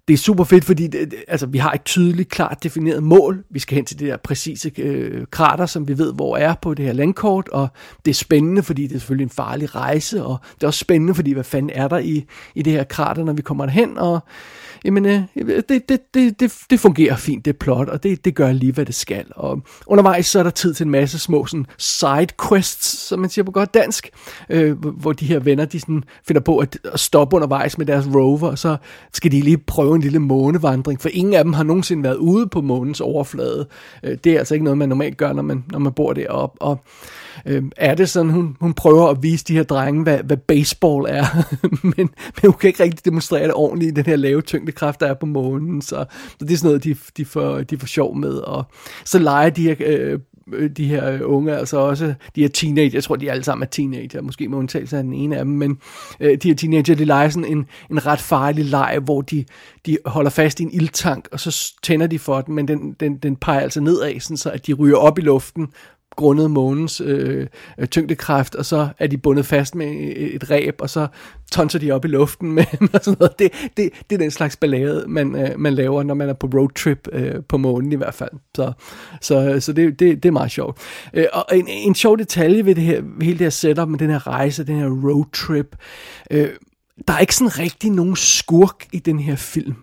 det 0.08 0.14
er 0.14 0.18
super 0.18 0.44
fedt, 0.44 0.66
fordi 0.66 0.88
det, 0.88 1.14
altså, 1.28 1.46
vi 1.46 1.58
har 1.58 1.72
et 1.72 1.84
tydeligt, 1.84 2.30
klart 2.30 2.64
defineret 2.64 3.04
mål. 3.04 3.44
Vi 3.50 3.60
skal 3.60 3.76
hen 3.76 3.86
til 3.86 4.00
det 4.00 4.08
der 4.08 4.18
præcise 4.18 4.72
øh, 4.78 5.26
krater, 5.32 5.66
som 5.66 5.88
vi 5.88 5.98
ved, 5.98 6.14
hvor 6.14 6.38
er 6.38 6.56
på 6.62 6.74
det 6.74 6.86
her 6.86 6.94
landkort, 6.94 7.50
og 7.50 7.68
det 8.06 8.12
er 8.12 8.16
spændende, 8.16 8.64
fordi 8.64 8.88
det 8.88 8.96
er 8.96 9.00
selvfølgelig 9.00 9.24
en 9.26 9.30
farlig 9.30 9.76
rejse, 9.76 10.24
og 10.24 10.38
det 10.56 10.64
er 10.64 10.68
også 10.68 10.80
spændende, 10.80 11.16
fordi 11.16 11.34
hvad 11.34 11.44
fanden 11.44 11.72
er 11.74 11.88
der 11.88 11.98
i, 11.98 12.26
i 12.56 12.62
det 12.62 12.74
her 12.74 12.84
krater, 12.84 13.24
når 13.24 13.34
vi 13.34 13.42
kommer 13.42 13.66
derhen, 13.66 13.98
og 13.98 14.20
jamen, 14.86 15.06
øh, 15.06 15.22
det, 15.36 15.90
det, 15.90 16.14
det, 16.14 16.40
det, 16.40 16.54
det 16.70 16.80
fungerer 16.80 17.16
fint, 17.16 17.46
det 17.46 17.58
plot, 17.58 17.90
og 17.90 18.04
det, 18.04 18.26
det 18.26 18.36
gør 18.36 18.52
lige, 18.52 18.72
hvad 18.72 18.86
det 18.86 18.96
skal. 18.96 19.26
Og 19.36 19.62
undervejs 19.88 20.26
så 20.26 20.40
er 20.40 20.44
der 20.44 20.50
tid 20.50 20.74
til 20.74 20.84
en 20.84 20.90
masse 20.90 21.20
små 21.20 21.46
sådan, 21.46 21.66
side 21.78 22.28
quests, 22.50 22.88
som 22.88 23.20
man 23.20 23.30
siger 23.30 23.46
på 23.46 23.52
godt 23.52 23.74
dansk, 23.74 24.10
øh, 24.50 24.86
hvor 24.86 25.14
de 25.14 25.26
her 25.26 25.40
venner, 25.40 25.66
de 25.66 25.80
sådan 25.80 26.04
finder 26.28 26.42
på 26.42 26.58
at, 26.58 26.80
at 26.94 27.00
stoppe 27.00 27.36
undervejs 27.36 27.78
med 27.78 27.86
deres 27.86 28.06
rover, 28.16 28.50
og 28.50 28.60
så 28.60 28.78
skal 29.14 29.32
de 29.32 29.42
lige 29.42 29.58
prøve 29.58 29.96
en 29.96 30.02
lille 30.02 30.20
månevandring, 30.20 31.02
for 31.02 31.10
ingen 31.14 31.34
af 31.34 31.44
dem 31.44 31.54
har 31.54 31.64
nogensinde 31.64 32.04
været 32.04 32.18
ude 32.18 32.48
på 32.48 32.62
månens 32.62 33.02
overflade. 33.02 33.68
Øh, 34.04 34.18
det 34.24 34.34
er 34.34 34.40
altså 34.40 34.54
ikke 34.54 34.64
noget, 34.64 34.78
man 34.78 34.90
normalt 34.90 35.18
gør, 35.18 35.34
når 35.34 35.44
man, 35.44 35.64
når 35.72 35.80
man 35.80 35.94
bor 35.94 36.14
deroppe. 36.14 36.62
Og 36.62 36.80
øh, 37.46 37.64
er 37.78 37.96
det 37.96 38.10
sådan, 38.10 38.32
hun, 38.32 38.58
hun 38.60 38.74
prøver 38.74 39.08
at 39.08 39.24
vise 39.24 39.46
de 39.46 39.54
her 39.54 39.64
drenge, 39.64 40.04
hvad, 40.04 40.20
hvad 40.24 40.38
baseball 40.38 41.06
er, 41.10 41.26
men, 41.98 42.10
men 42.42 42.44
hun 42.44 42.54
kan 42.54 42.68
ikke 42.68 42.84
rigtig 42.84 43.06
demonstrere 43.06 43.44
det 43.44 43.54
ordentligt 43.54 43.92
i 43.92 43.94
den 43.94 44.06
her 44.06 44.16
lave 44.16 44.42
tyngdekraft, 44.42 45.00
der 45.00 45.08
er 45.08 45.14
på 45.14 45.26
månen, 45.26 45.82
så, 45.82 46.06
så 46.40 46.46
det 46.46 46.52
er 46.52 46.58
sådan 46.58 46.68
noget, 46.68 46.84
de, 46.84 46.96
de, 47.18 47.26
får, 47.26 47.62
de 47.62 47.78
får 47.78 47.88
sjov 47.88 48.16
med, 48.16 48.34
og 48.34 48.64
så 49.06 49.20
leger 49.20 49.50
de 49.50 49.64
her 49.64 49.76
øh, 49.80 50.20
de 50.78 50.88
her 50.88 51.24
unge, 51.24 51.58
altså 51.58 51.78
også 51.78 52.14
de 52.36 52.42
her 52.42 52.48
teenager, 52.48 52.90
jeg 52.94 53.04
tror 53.04 53.16
de 53.16 53.32
alle 53.32 53.44
sammen 53.44 53.64
er 53.64 53.70
teenager, 53.70 54.22
måske 54.22 54.50
med 54.50 54.58
undtagelse 54.58 54.98
af 54.98 55.04
den 55.04 55.14
ene 55.14 55.38
af 55.38 55.46
dem, 55.46 55.54
men 55.54 55.80
øh, 56.20 56.38
de 56.38 56.48
her 56.48 56.56
teenager, 56.56 56.96
de 56.96 57.06
leger 57.06 57.30
sådan 57.30 57.52
en, 57.52 57.66
en 57.92 58.06
ret 58.06 58.20
farlig 58.20 58.66
leg, 58.66 59.00
hvor 59.04 59.22
de, 59.22 59.46
de 59.86 59.98
holder 60.06 60.30
fast 60.30 60.60
i 60.60 60.64
en 60.64 60.72
ildtank, 60.72 61.28
og 61.32 61.40
så 61.40 61.74
tænder 61.84 62.08
de 62.08 62.20
for 62.20 62.42
den, 62.42 62.56
men 62.56 62.68
den, 62.68 62.96
den, 63.00 63.18
den 63.18 63.36
peger 63.36 63.60
altså 63.60 63.82
nedad, 63.82 64.20
sådan 64.20 64.38
så 64.38 64.50
at 64.50 64.68
de 64.68 64.74
ryger 64.74 64.98
op 64.98 65.20
i 65.20 65.22
luften, 65.22 65.68
grundet 66.16 66.52
månens 66.52 67.02
øh, 67.02 67.48
øh, 67.78 67.88
tyngdekraft, 67.88 68.56
og 68.56 68.66
så 68.66 68.90
er 69.00 69.08
de 69.08 69.18
bundet 69.18 69.46
fast 69.46 69.76
med 69.76 69.88
et 70.16 70.52
ræb, 70.52 70.76
og 70.80 70.90
så 70.90 71.08
tonser 71.52 71.80
de 71.80 71.92
op 71.92 72.06
i 72.06 72.08
luften 72.08 72.52
med 72.52 72.66
og 72.94 73.00
sådan 73.04 73.18
noget. 73.20 73.40
Det, 73.40 73.52
det, 73.78 73.90
det 74.10 74.16
er 74.16 74.20
den 74.20 74.32
slags 74.32 74.56
ballade, 74.56 75.06
man, 75.08 75.36
øh, 75.36 75.60
man 75.60 75.74
laver, 75.74 76.04
når 76.04 76.14
man 76.14 76.30
er 76.30 76.34
på 76.34 76.50
roadtrip 76.54 77.08
øh, 77.12 77.44
på 77.50 77.58
månen 77.58 77.92
i 77.92 77.96
hvert 77.96 78.14
fald. 78.14 78.32
Så, 78.56 78.74
så, 79.22 79.60
så 79.60 79.74
det, 79.74 80.00
det, 80.00 80.24
det 80.24 80.30
er 80.30 80.34
meget 80.34 80.52
sjovt. 80.52 80.78
Øh, 81.14 81.26
og 81.34 81.46
en, 81.54 81.68
en 81.68 81.96
sjov 81.96 82.18
detalje 82.18 82.66
ved 82.66 82.76
det 82.76 82.84
her, 82.84 83.02
ved 83.02 83.24
hele 83.26 83.40
det 83.40 83.46
her 83.46 83.50
setup 83.50 83.88
med 83.88 84.00
den 84.00 84.10
her 84.10 84.28
rejse, 84.28 84.68
den 84.68 84.80
her 84.80 84.90
roadtrip, 84.90 85.76
øh, 86.32 86.50
der 87.08 87.14
er 87.14 87.20
ikke 87.20 87.36
sådan 87.36 87.60
rigtig 87.60 87.92
nogen 87.92 88.16
skurk 88.16 88.86
i 88.92 89.00
den 89.00 89.20
her 89.20 89.36
film. 89.36 89.76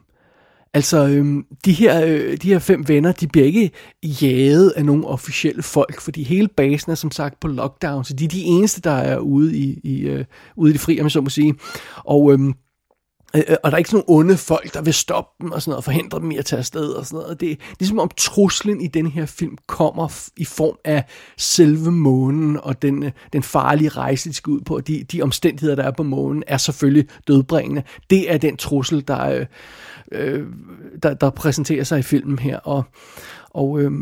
Altså, 0.75 1.07
øhm, 1.07 1.45
de, 1.65 1.73
her, 1.73 2.05
øh, 2.07 2.37
de 2.37 2.49
her 2.49 2.59
fem 2.59 2.89
venner, 2.89 3.13
de 3.13 3.29
bliver 3.29 3.47
ikke 3.47 3.71
jaget 4.03 4.71
af 4.71 4.85
nogle 4.85 5.07
officielle 5.07 5.63
folk, 5.63 6.01
fordi 6.01 6.23
hele 6.23 6.49
basen 6.49 6.91
er 6.91 6.95
som 6.95 7.11
sagt 7.11 7.41
på 7.41 7.49
lockdown, 7.49 8.05
så 8.05 8.15
de 8.15 8.25
er 8.25 8.29
de 8.29 8.43
eneste, 8.43 8.81
der 8.81 8.91
er 8.91 9.19
ude 9.19 9.57
i, 9.57 9.81
i, 9.85 10.01
øh, 10.01 10.25
ude 10.57 10.71
i 10.71 10.73
det 10.73 10.81
fri, 10.81 11.01
om 11.01 11.05
jeg 11.05 11.11
så 11.11 11.21
må 11.21 11.29
sige. 11.29 11.55
Og, 11.97 12.33
øhm, 12.33 12.49
øh, 13.37 13.43
øh 13.49 13.57
og 13.65 13.71
der 13.71 13.77
er 13.77 13.79
ikke 13.79 13.91
sådan 13.91 14.05
nogle 14.09 14.21
onde 14.21 14.37
folk, 14.37 14.75
der 14.75 14.83
vil 14.83 14.95
stoppe 14.95 15.45
dem 15.45 15.53
og 15.53 15.63
sådan 15.63 15.71
noget, 15.71 15.77
og 15.77 15.85
forhindre 15.85 16.21
dem 16.21 16.31
i 16.31 16.37
at 16.37 16.45
tage 16.45 16.59
afsted 16.59 16.89
og 16.89 17.07
sådan 17.07 17.23
noget. 17.23 17.41
Det 17.41 17.51
er 17.51 17.57
ligesom 17.79 17.99
om 17.99 18.11
truslen 18.17 18.81
i 18.81 18.87
den 18.87 19.07
her 19.07 19.27
film 19.27 19.59
kommer 19.67 20.29
i 20.37 20.45
form 20.45 20.77
af 20.85 21.05
selve 21.39 21.91
månen 21.91 22.61
og 22.63 22.83
den, 22.83 23.03
øh, 23.03 23.11
den 23.33 23.43
farlige 23.43 23.89
rejse, 23.89 24.29
de 24.29 24.35
skal 24.35 24.51
ud 24.51 24.61
på. 24.61 24.81
De, 24.81 25.05
de 25.13 25.23
omstændigheder, 25.23 25.75
der 25.75 25.83
er 25.83 25.91
på 25.91 26.03
månen, 26.03 26.43
er 26.47 26.57
selvfølgelig 26.57 27.09
dødbringende. 27.29 27.83
Det 28.11 28.33
er 28.33 28.39
den 28.39 28.57
trussel, 28.57 29.09
der, 29.09 29.29
øh, 29.29 29.47
øh, 30.15 30.47
der, 31.03 31.15
der 31.15 31.31
præsenterer 31.31 31.85
sig 31.85 31.99
i 31.99 32.03
filmen 32.03 32.39
her. 32.39 32.59
Og, 32.59 32.85
og, 33.51 33.81
øh, 33.81 33.93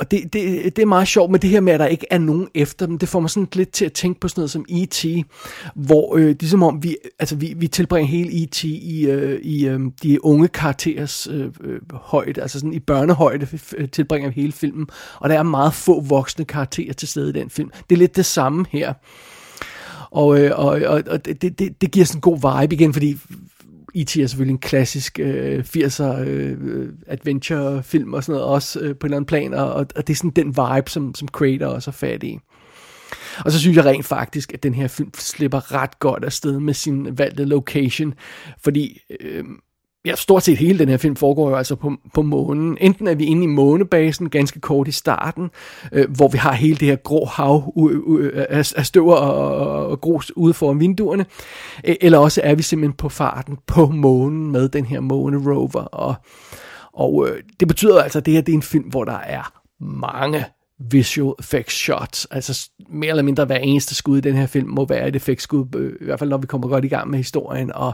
og 0.00 0.10
det, 0.10 0.32
det, 0.32 0.76
det 0.76 0.82
er 0.82 0.86
meget 0.86 1.08
sjovt 1.08 1.30
med 1.30 1.38
det 1.38 1.50
her 1.50 1.60
med, 1.60 1.72
at 1.72 1.80
der 1.80 1.86
ikke 1.86 2.06
er 2.10 2.18
nogen 2.18 2.48
efter 2.54 2.86
dem. 2.86 2.98
Det 2.98 3.08
får 3.08 3.20
mig 3.20 3.30
sådan 3.30 3.48
lidt 3.52 3.72
til 3.72 3.84
at 3.84 3.92
tænke 3.92 4.20
på 4.20 4.28
sådan 4.28 4.40
noget 4.40 4.50
som 4.50 4.64
E.T., 4.68 5.06
hvor 5.74 6.16
øh, 6.16 6.28
det 6.28 6.42
er 6.42 6.46
som 6.46 6.62
om, 6.62 6.82
vi, 6.82 6.96
altså 7.18 7.36
vi, 7.36 7.54
vi 7.56 7.68
tilbringer 7.68 8.08
hele 8.08 8.42
E.T. 8.42 8.64
i, 8.64 9.06
øh, 9.10 9.40
i 9.42 9.68
øh, 9.68 9.80
de 10.02 10.24
unge 10.24 10.48
karakterers 10.48 11.28
øh, 11.30 11.46
øh, 11.60 11.80
højde, 11.94 12.42
altså 12.42 12.58
sådan 12.58 12.72
i 12.72 12.78
børnehøjde 12.78 13.46
tilbringer 13.86 14.28
vi 14.28 14.40
hele 14.40 14.52
filmen, 14.52 14.86
og 15.18 15.28
der 15.28 15.38
er 15.38 15.42
meget 15.42 15.74
få 15.74 16.00
voksne 16.00 16.44
karakterer 16.44 16.92
til 16.92 17.08
stede 17.08 17.30
i 17.30 17.32
den 17.32 17.50
film. 17.50 17.70
Det 17.90 17.96
er 17.96 17.98
lidt 17.98 18.16
det 18.16 18.26
samme 18.26 18.66
her. 18.70 18.92
Og, 20.10 20.40
øh, 20.40 20.58
og, 20.58 20.66
og, 20.66 21.02
og 21.06 21.24
det, 21.24 21.58
det, 21.58 21.80
det 21.80 21.90
giver 21.90 22.06
sådan 22.06 22.18
en 22.18 22.20
god 22.20 22.60
vibe 22.60 22.74
igen, 22.74 22.92
fordi 22.92 23.18
E.T. 23.94 24.16
er 24.16 24.26
selvfølgelig 24.26 24.52
en 24.52 24.58
klassisk 24.58 25.18
øh, 25.18 25.64
80'er 25.76 26.20
øh, 26.20 26.88
adventure-film 27.06 28.14
og 28.14 28.24
sådan 28.24 28.38
noget, 28.38 28.54
også 28.54 28.80
øh, 28.80 28.96
på 28.96 29.06
en 29.06 29.08
eller 29.08 29.16
anden 29.16 29.26
plan, 29.26 29.54
og, 29.54 29.74
og 29.74 30.06
det 30.06 30.10
er 30.10 30.14
sådan 30.14 30.30
den 30.30 30.46
vibe, 30.46 30.90
som, 30.90 31.14
som 31.14 31.28
Crater 31.28 31.66
også 31.66 31.90
er 31.90 31.92
fat 31.92 32.22
i. 32.22 32.38
Og 33.44 33.52
så 33.52 33.60
synes 33.60 33.76
jeg 33.76 33.84
rent 33.84 34.06
faktisk, 34.06 34.54
at 34.54 34.62
den 34.62 34.74
her 34.74 34.88
film 34.88 35.10
slipper 35.14 35.74
ret 35.74 35.98
godt 35.98 36.24
afsted 36.24 36.60
med 36.60 36.74
sin 36.74 37.18
valgte 37.18 37.44
location, 37.44 38.14
fordi 38.58 39.00
øh, 39.20 39.44
ja, 40.04 40.14
stort 40.14 40.42
set 40.42 40.58
hele 40.58 40.78
den 40.78 40.88
her 40.88 40.96
film 40.96 41.16
foregår 41.16 41.50
jo 41.50 41.56
altså 41.56 41.74
på, 41.74 41.92
på 42.14 42.22
månen. 42.22 42.78
Enten 42.80 43.06
er 43.06 43.14
vi 43.14 43.24
inde 43.24 43.44
i 43.44 43.46
månebasen, 43.46 44.30
ganske 44.30 44.60
kort 44.60 44.88
i 44.88 44.92
starten, 44.92 45.50
øh, 45.92 46.10
hvor 46.10 46.28
vi 46.28 46.38
har 46.38 46.52
hele 46.52 46.76
det 46.76 46.88
her 46.88 46.96
grå 46.96 47.24
hav 47.24 47.72
af, 48.48 48.72
af 48.76 48.86
støv 48.86 49.06
og, 49.06 49.86
og 49.86 50.00
grus 50.00 50.32
ude 50.36 50.54
foran 50.54 50.80
vinduerne, 50.80 51.26
øh, 51.84 51.96
eller 52.00 52.18
også 52.18 52.40
er 52.44 52.54
vi 52.54 52.62
simpelthen 52.62 52.96
på 52.96 53.08
farten 53.08 53.58
på 53.66 53.86
månen 53.86 54.52
med 54.52 54.68
den 54.68 54.84
her 54.84 55.00
månerover. 55.00 55.82
Og, 55.82 56.14
og 56.92 57.28
øh, 57.28 57.42
det 57.60 57.68
betyder 57.68 58.02
altså, 58.02 58.18
at 58.18 58.26
det 58.26 58.34
her 58.34 58.40
det 58.40 58.52
er 58.52 58.56
en 58.56 58.62
film, 58.62 58.84
hvor 58.84 59.04
der 59.04 59.18
er 59.18 59.52
mange 59.80 60.44
visual 60.90 61.34
effects 61.38 61.74
shots. 61.74 62.26
Altså 62.30 62.70
mere 62.88 63.10
eller 63.10 63.22
mindre 63.22 63.44
hver 63.44 63.56
eneste 63.56 63.94
skud 63.94 64.18
i 64.18 64.20
den 64.20 64.34
her 64.34 64.46
film 64.46 64.68
må 64.68 64.84
være 64.84 65.08
et 65.08 65.16
effektskud, 65.16 65.66
øh, 65.76 65.92
i 66.00 66.04
hvert 66.04 66.18
fald 66.18 66.30
når 66.30 66.38
vi 66.38 66.46
kommer 66.46 66.68
godt 66.68 66.84
i 66.84 66.88
gang 66.88 67.10
med 67.10 67.18
historien. 67.18 67.72
Og 67.72 67.92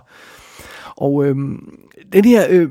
og 0.96 1.24
øhm, 1.26 1.78
den 2.12 2.24
her, 2.24 2.46
øh, 2.50 2.68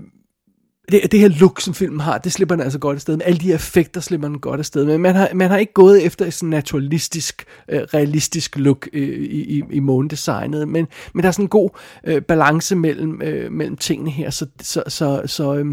det, 0.91 1.11
det 1.11 1.19
her 1.19 1.27
look, 1.27 1.61
som 1.61 1.73
filmen 1.73 1.99
har, 1.99 2.17
det 2.17 2.31
slipper 2.31 2.55
den 2.55 2.63
altså 2.63 2.79
godt 2.79 2.95
afsted 2.95 3.17
med. 3.17 3.25
Alle 3.25 3.39
de 3.39 3.53
effekter 3.53 4.01
slipper 4.01 4.27
den 4.27 4.39
godt 4.39 4.59
afsted 4.59 4.85
med. 4.85 4.97
Man 4.97 5.15
har, 5.15 5.29
man 5.33 5.49
har 5.49 5.57
ikke 5.57 5.73
gået 5.73 6.05
efter 6.05 6.25
et 6.25 6.33
sådan 6.33 6.49
naturalistisk, 6.49 7.45
øh, 7.69 7.81
realistisk 7.81 8.55
look 8.57 8.87
øh, 8.93 9.09
i, 9.09 9.57
i, 9.57 9.63
i 9.71 9.79
månedesignet, 9.79 10.67
men, 10.67 10.87
men 11.13 11.23
der 11.23 11.27
er 11.27 11.31
sådan 11.31 11.45
en 11.45 11.49
god 11.49 11.69
øh, 12.07 12.21
balance 12.21 12.75
mellem, 12.75 13.21
øh, 13.21 13.51
mellem 13.51 13.77
tingene 13.77 14.11
her, 14.11 14.29
så, 14.29 14.45
så, 14.61 14.83
så, 14.87 15.21
så 15.25 15.55
øh, 15.55 15.65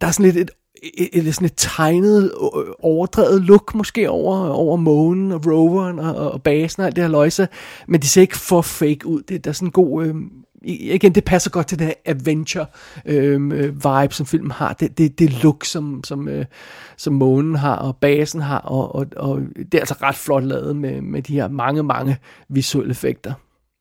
der 0.00 0.06
er 0.06 0.10
sådan 0.10 0.26
lidt 0.26 0.36
et 0.36 0.50
et, 0.98 1.26
et, 1.26 1.34
sådan 1.34 1.46
et 1.46 1.52
tegnet, 1.56 2.32
overdrevet 2.78 3.42
look 3.42 3.74
måske 3.74 4.10
over, 4.10 4.48
over 4.48 4.76
månen 4.76 5.32
og 5.32 5.46
roveren 5.46 5.98
og, 5.98 6.14
og 6.32 6.42
basen 6.42 6.80
og 6.80 6.86
alt 6.86 6.96
det 6.96 7.04
her 7.04 7.10
løjse, 7.10 7.48
men 7.88 8.00
det 8.00 8.08
ser 8.08 8.20
ikke 8.20 8.38
for 8.38 8.62
fake 8.62 9.06
ud. 9.06 9.22
Det, 9.22 9.44
der 9.44 9.50
er 9.50 9.52
sådan 9.52 9.68
en 9.68 9.72
god, 9.72 10.06
øh, 10.06 10.14
igen, 10.64 11.14
det 11.14 11.24
passer 11.24 11.50
godt 11.50 11.66
til 11.66 11.78
den 11.78 11.92
adventure 12.04 12.66
øhm, 13.04 13.52
øh, 13.52 13.74
vibe, 13.74 14.14
som 14.14 14.26
filmen 14.26 14.50
har. 14.50 14.72
Det, 14.72 14.98
det, 14.98 15.18
det 15.18 15.42
look, 15.42 15.64
som, 15.64 16.00
som, 16.04 16.28
øh, 16.28 16.44
som 16.96 17.14
månen 17.14 17.54
har, 17.54 17.76
og 17.76 17.96
basen 17.96 18.40
har, 18.40 18.58
og, 18.58 18.94
og, 18.94 19.06
og 19.16 19.40
det 19.56 19.74
er 19.74 19.78
altså 19.78 19.96
ret 20.02 20.16
flot 20.16 20.44
lavet 20.44 20.76
med, 20.76 21.00
med 21.00 21.22
de 21.22 21.34
her 21.34 21.48
mange, 21.48 21.82
mange 21.82 22.16
visuelle 22.48 22.90
effekter. 22.90 23.34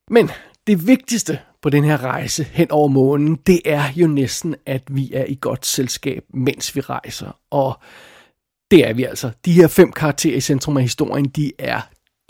Men 0.09 0.29
det 0.67 0.88
vigtigste 0.88 1.39
på 1.61 1.69
den 1.69 1.83
her 1.83 2.03
rejse 2.03 2.43
hen 2.43 2.71
over 2.71 2.88
månen, 2.88 3.35
det 3.35 3.61
er 3.65 3.83
jo 3.95 4.07
næsten, 4.07 4.55
at 4.65 4.83
vi 4.91 5.11
er 5.13 5.25
i 5.25 5.38
godt 5.41 5.65
selskab, 5.65 6.23
mens 6.33 6.75
vi 6.75 6.81
rejser. 6.81 7.38
Og 7.51 7.79
det 8.71 8.89
er 8.89 8.93
vi 8.93 9.03
altså. 9.03 9.31
De 9.45 9.53
her 9.53 9.67
fem 9.67 9.91
karakterer 9.91 10.38
i 10.38 10.41
centrum 10.41 10.77
af 10.77 10.83
historien, 10.83 11.25
de 11.25 11.51
er 11.59 11.81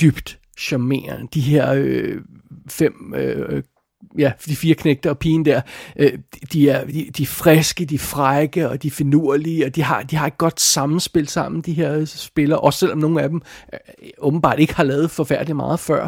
dybt 0.01 0.39
charmerende. 0.59 1.27
De 1.33 1.41
her 1.41 1.73
øh, 1.73 2.21
fem 2.69 3.13
øh, 3.15 3.63
ja, 4.17 4.31
de 4.47 4.55
fire 4.55 4.75
knægte 4.75 5.09
og 5.09 5.17
pigen 5.17 5.45
der, 5.45 5.61
øh, 5.95 6.11
de, 6.53 6.69
er, 6.69 6.85
de, 6.85 7.09
de 7.17 7.23
er 7.23 7.27
friske, 7.27 7.85
de 7.85 7.95
er 7.95 7.99
frække, 7.99 8.69
og 8.69 8.83
de 8.83 8.87
er 8.87 8.91
finurlige, 8.91 9.65
og 9.65 9.75
de 9.75 9.83
har, 9.83 10.01
de 10.01 10.15
har 10.15 10.27
et 10.27 10.37
godt 10.37 10.61
sammenspil 10.61 11.27
sammen, 11.27 11.61
de 11.61 11.73
her 11.73 12.05
spillere, 12.05 12.59
også 12.59 12.79
selvom 12.79 12.97
nogle 12.97 13.21
af 13.21 13.29
dem 13.29 13.41
øh, 13.73 13.79
åbenbart 14.17 14.59
ikke 14.59 14.75
har 14.75 14.83
lavet 14.83 15.11
forfærdeligt 15.11 15.55
meget 15.55 15.79
før. 15.79 16.07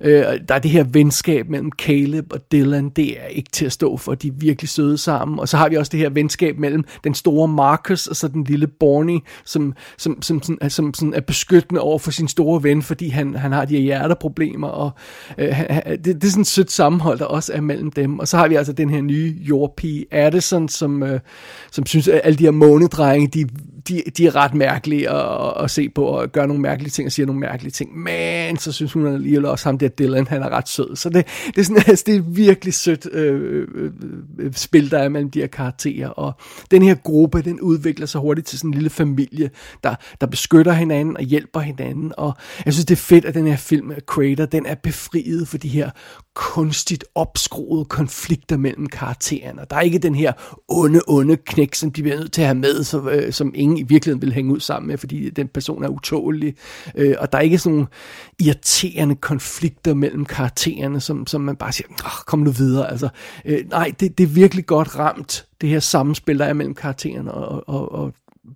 Øh, 0.00 0.24
der 0.48 0.54
er 0.54 0.58
det 0.58 0.70
her 0.70 0.84
venskab 0.84 1.48
mellem 1.48 1.70
Caleb 1.78 2.32
og 2.32 2.52
Dylan, 2.52 2.88
det 2.88 3.20
er 3.20 3.26
ikke 3.26 3.50
til 3.50 3.66
at 3.66 3.72
stå 3.72 3.96
for, 3.96 4.14
de 4.14 4.28
er 4.28 4.32
virkelig 4.32 4.68
søde 4.68 4.98
sammen, 4.98 5.38
og 5.38 5.48
så 5.48 5.56
har 5.56 5.68
vi 5.68 5.76
også 5.76 5.90
det 5.90 6.00
her 6.00 6.10
venskab 6.10 6.58
mellem 6.58 6.84
den 7.04 7.14
store 7.14 7.48
Marcus 7.48 8.06
og 8.06 8.16
så 8.16 8.28
den 8.28 8.44
lille 8.44 8.66
Borny, 8.66 9.18
som, 9.44 9.74
som, 9.98 10.22
som, 10.22 10.42
som, 10.42 10.58
som, 10.68 10.94
som 10.94 11.12
er 11.16 11.20
beskyttende 11.20 11.80
over 11.80 11.98
for 11.98 12.10
sin 12.10 12.28
store 12.28 12.62
ven, 12.62 12.82
fordi 12.82 13.08
han, 13.08 13.34
han 13.34 13.52
har 13.52 13.64
de 13.64 13.74
her 13.74 13.82
hjerteproblemer, 13.82 14.68
og 14.68 14.90
øh, 15.38 15.58
det, 15.86 16.04
det 16.04 16.24
er 16.24 16.28
sådan 16.28 16.40
et 16.40 16.46
sødt 16.46 16.70
sammenhold, 16.70 17.11
der 17.18 17.24
også 17.24 17.52
er 17.52 17.60
mellem 17.60 17.90
dem. 17.90 18.18
Og 18.18 18.28
så 18.28 18.36
har 18.36 18.48
vi 18.48 18.54
altså 18.54 18.72
den 18.72 18.90
her 18.90 19.00
nye 19.00 19.36
jordpige 19.40 20.06
Addison, 20.10 20.68
som, 20.68 21.02
øh, 21.02 21.20
som 21.70 21.86
synes, 21.86 22.08
at 22.08 22.20
alle 22.24 22.38
de 22.38 22.44
her 22.44 22.50
månedrenge, 22.50 23.28
de, 23.28 23.48
de, 23.88 24.02
de 24.16 24.26
er 24.26 24.36
ret 24.36 24.54
mærkelige 24.54 25.10
at, 25.10 25.64
at 25.64 25.70
se 25.70 25.88
på, 25.88 26.04
og 26.04 26.32
gør 26.32 26.46
nogle 26.46 26.62
mærkelige 26.62 26.90
ting 26.90 27.06
og 27.06 27.12
siger 27.12 27.26
nogle 27.26 27.40
mærkelige 27.40 27.70
ting. 27.72 27.98
Men 27.98 28.56
så 28.56 28.72
synes 28.72 28.92
hun 28.92 29.06
alligevel 29.06 29.44
også, 29.44 29.68
ham 29.68 29.78
der 29.78 29.88
Dylan, 29.88 30.26
han 30.26 30.42
er 30.42 30.48
ret 30.48 30.68
sød. 30.68 30.96
Så 30.96 31.08
det, 31.08 31.26
det, 31.46 31.58
er, 31.58 31.62
sådan, 31.62 31.82
altså, 31.86 32.04
det 32.06 32.16
er 32.16 32.20
virkelig 32.20 32.74
sødt 32.74 33.08
øh, 33.12 33.66
øh, 33.74 33.90
øh, 34.38 34.52
spil, 34.54 34.90
der 34.90 34.98
er 34.98 35.08
mellem 35.08 35.30
de 35.30 35.40
her 35.40 35.46
karakterer. 35.46 36.08
Og 36.08 36.32
den 36.70 36.82
her 36.82 36.94
gruppe, 36.94 37.42
den 37.42 37.60
udvikler 37.60 38.06
sig 38.06 38.20
hurtigt 38.20 38.46
til 38.46 38.58
sådan 38.58 38.70
en 38.70 38.74
lille 38.74 38.90
familie, 38.90 39.50
der, 39.84 39.94
der 40.20 40.26
beskytter 40.26 40.72
hinanden 40.72 41.16
og 41.16 41.22
hjælper 41.22 41.60
hinanden. 41.60 42.12
Og 42.16 42.32
jeg 42.64 42.72
synes, 42.72 42.86
det 42.86 42.94
er 42.94 43.02
fedt, 43.02 43.24
at 43.24 43.34
den 43.34 43.46
her 43.46 43.56
film, 43.56 43.90
øh, 43.90 43.98
Crater, 44.06 44.46
den 44.46 44.66
er 44.66 44.74
befriet 44.74 45.48
for 45.48 45.58
de 45.58 45.68
her 45.68 45.90
kunstigt 46.34 47.01
opskruede 47.14 47.84
konflikter 47.84 48.56
mellem 48.56 48.86
karaktererne. 48.86 49.62
Der 49.70 49.76
er 49.76 49.80
ikke 49.80 49.98
den 49.98 50.14
her 50.14 50.32
onde, 50.68 51.00
onde 51.06 51.36
knæk, 51.36 51.74
som 51.74 51.90
de 51.90 52.02
bliver 52.02 52.18
nødt 52.18 52.32
til 52.32 52.42
at 52.42 52.46
have 52.46 52.58
med, 52.58 52.84
så, 52.84 53.10
øh, 53.10 53.32
som 53.32 53.52
ingen 53.54 53.78
i 53.78 53.82
virkeligheden 53.82 54.22
vil 54.22 54.32
hænge 54.32 54.52
ud 54.52 54.60
sammen 54.60 54.88
med, 54.88 54.98
fordi 54.98 55.30
den 55.30 55.48
person 55.48 55.84
er 55.84 55.88
utålig. 55.88 56.54
Øh, 56.94 57.14
og 57.18 57.32
der 57.32 57.38
er 57.38 57.42
ikke 57.42 57.58
sådan 57.58 57.72
nogle 57.72 57.88
irriterende 58.38 59.14
konflikter 59.14 59.94
mellem 59.94 60.24
karaktererne, 60.24 61.00
som, 61.00 61.26
som 61.26 61.40
man 61.40 61.56
bare 61.56 61.72
siger, 61.72 61.88
kom 62.26 62.38
nu 62.38 62.50
videre. 62.50 62.90
Altså, 62.90 63.08
øh, 63.44 63.64
nej, 63.70 63.92
det, 64.00 64.18
det 64.18 64.24
er 64.24 64.28
virkelig 64.28 64.66
godt 64.66 64.98
ramt, 64.98 65.46
det 65.60 65.68
her 65.68 65.80
samspil, 65.80 66.38
der 66.38 66.44
er 66.44 66.52
mellem 66.52 66.74
karaktererne, 66.74 67.32
og, 67.32 67.68
og, 67.68 67.92
og 67.92 68.14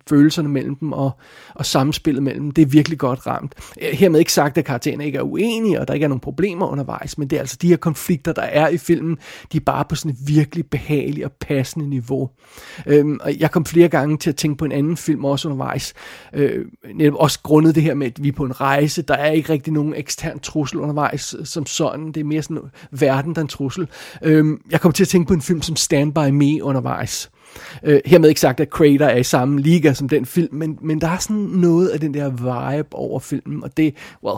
følelserne 0.09 0.49
mellem 0.49 0.75
dem 0.75 0.93
og, 0.93 1.11
og 1.55 1.65
samspillet 1.65 2.23
mellem 2.23 2.43
dem, 2.43 2.51
det 2.51 2.61
er 2.61 2.65
virkelig 2.65 2.97
godt 2.97 3.27
ramt. 3.27 3.55
Eh, 3.77 3.97
hermed 3.97 4.19
ikke 4.19 4.33
sagt, 4.33 4.57
at 4.57 4.65
karaktererne 4.65 5.05
ikke 5.05 5.17
er 5.17 5.21
uenige, 5.21 5.81
og 5.81 5.87
der 5.87 5.93
ikke 5.93 6.03
er 6.03 6.07
nogen 6.07 6.19
problemer 6.19 6.67
undervejs, 6.67 7.17
men 7.17 7.27
det 7.27 7.35
er 7.35 7.39
altså 7.39 7.57
de 7.61 7.67
her 7.67 7.77
konflikter, 7.77 8.33
der 8.33 8.41
er 8.41 8.67
i 8.67 8.77
filmen, 8.77 9.17
de 9.51 9.57
er 9.57 9.61
bare 9.61 9.85
på 9.89 9.95
sådan 9.95 10.11
et 10.11 10.17
virkelig 10.27 10.65
behageligt 10.65 11.25
og 11.25 11.31
passende 11.31 11.89
niveau. 11.89 12.29
Øhm, 12.85 13.19
og 13.21 13.39
jeg 13.39 13.51
kom 13.51 13.65
flere 13.65 13.87
gange 13.87 14.17
til 14.17 14.29
at 14.29 14.35
tænke 14.35 14.57
på 14.57 14.65
en 14.65 14.71
anden 14.71 14.97
film 14.97 15.25
også 15.25 15.47
undervejs, 15.47 15.93
øh, 16.33 16.65
netop 16.95 17.19
også 17.19 17.39
grundet 17.43 17.75
det 17.75 17.83
her 17.83 17.93
med, 17.93 18.07
at 18.07 18.23
vi 18.23 18.27
er 18.27 18.33
på 18.33 18.45
en 18.45 18.61
rejse, 18.61 19.01
der 19.01 19.13
er 19.13 19.31
ikke 19.31 19.53
rigtig 19.53 19.73
nogen 19.73 19.93
ekstern 19.95 20.39
trussel 20.39 20.79
undervejs 20.79 21.35
som 21.43 21.65
sådan, 21.65 22.07
det 22.07 22.17
er 22.17 22.23
mere 22.23 22.41
sådan 22.41 22.61
verden, 22.91 23.35
der 23.35 23.39
er 23.39 23.43
en 23.43 23.47
trussel. 23.47 23.87
Øhm, 24.23 24.61
jeg 24.71 24.81
kom 24.81 24.91
til 24.91 25.03
at 25.03 25.07
tænke 25.07 25.27
på 25.27 25.33
en 25.33 25.41
film 25.41 25.61
som 25.61 25.75
Stand 25.75 26.13
By 26.13 26.29
Me 26.29 26.63
undervejs, 26.63 27.29
Øh, 27.83 28.01
hermed 28.05 28.29
ikke 28.29 28.41
sagt, 28.41 28.59
at 28.59 28.69
Crater 28.69 29.05
er 29.05 29.17
i 29.17 29.23
samme 29.23 29.61
liga 29.61 29.93
som 29.93 30.09
den 30.09 30.25
film, 30.25 30.55
men, 30.55 30.77
men 30.81 31.01
der 31.01 31.07
er 31.07 31.17
sådan 31.17 31.35
noget 31.35 31.87
af 31.87 31.99
den 31.99 32.13
der 32.13 32.29
vibe 32.29 32.95
over 32.95 33.19
filmen, 33.19 33.63
og 33.63 33.77
det, 33.77 33.95
well, 34.23 34.37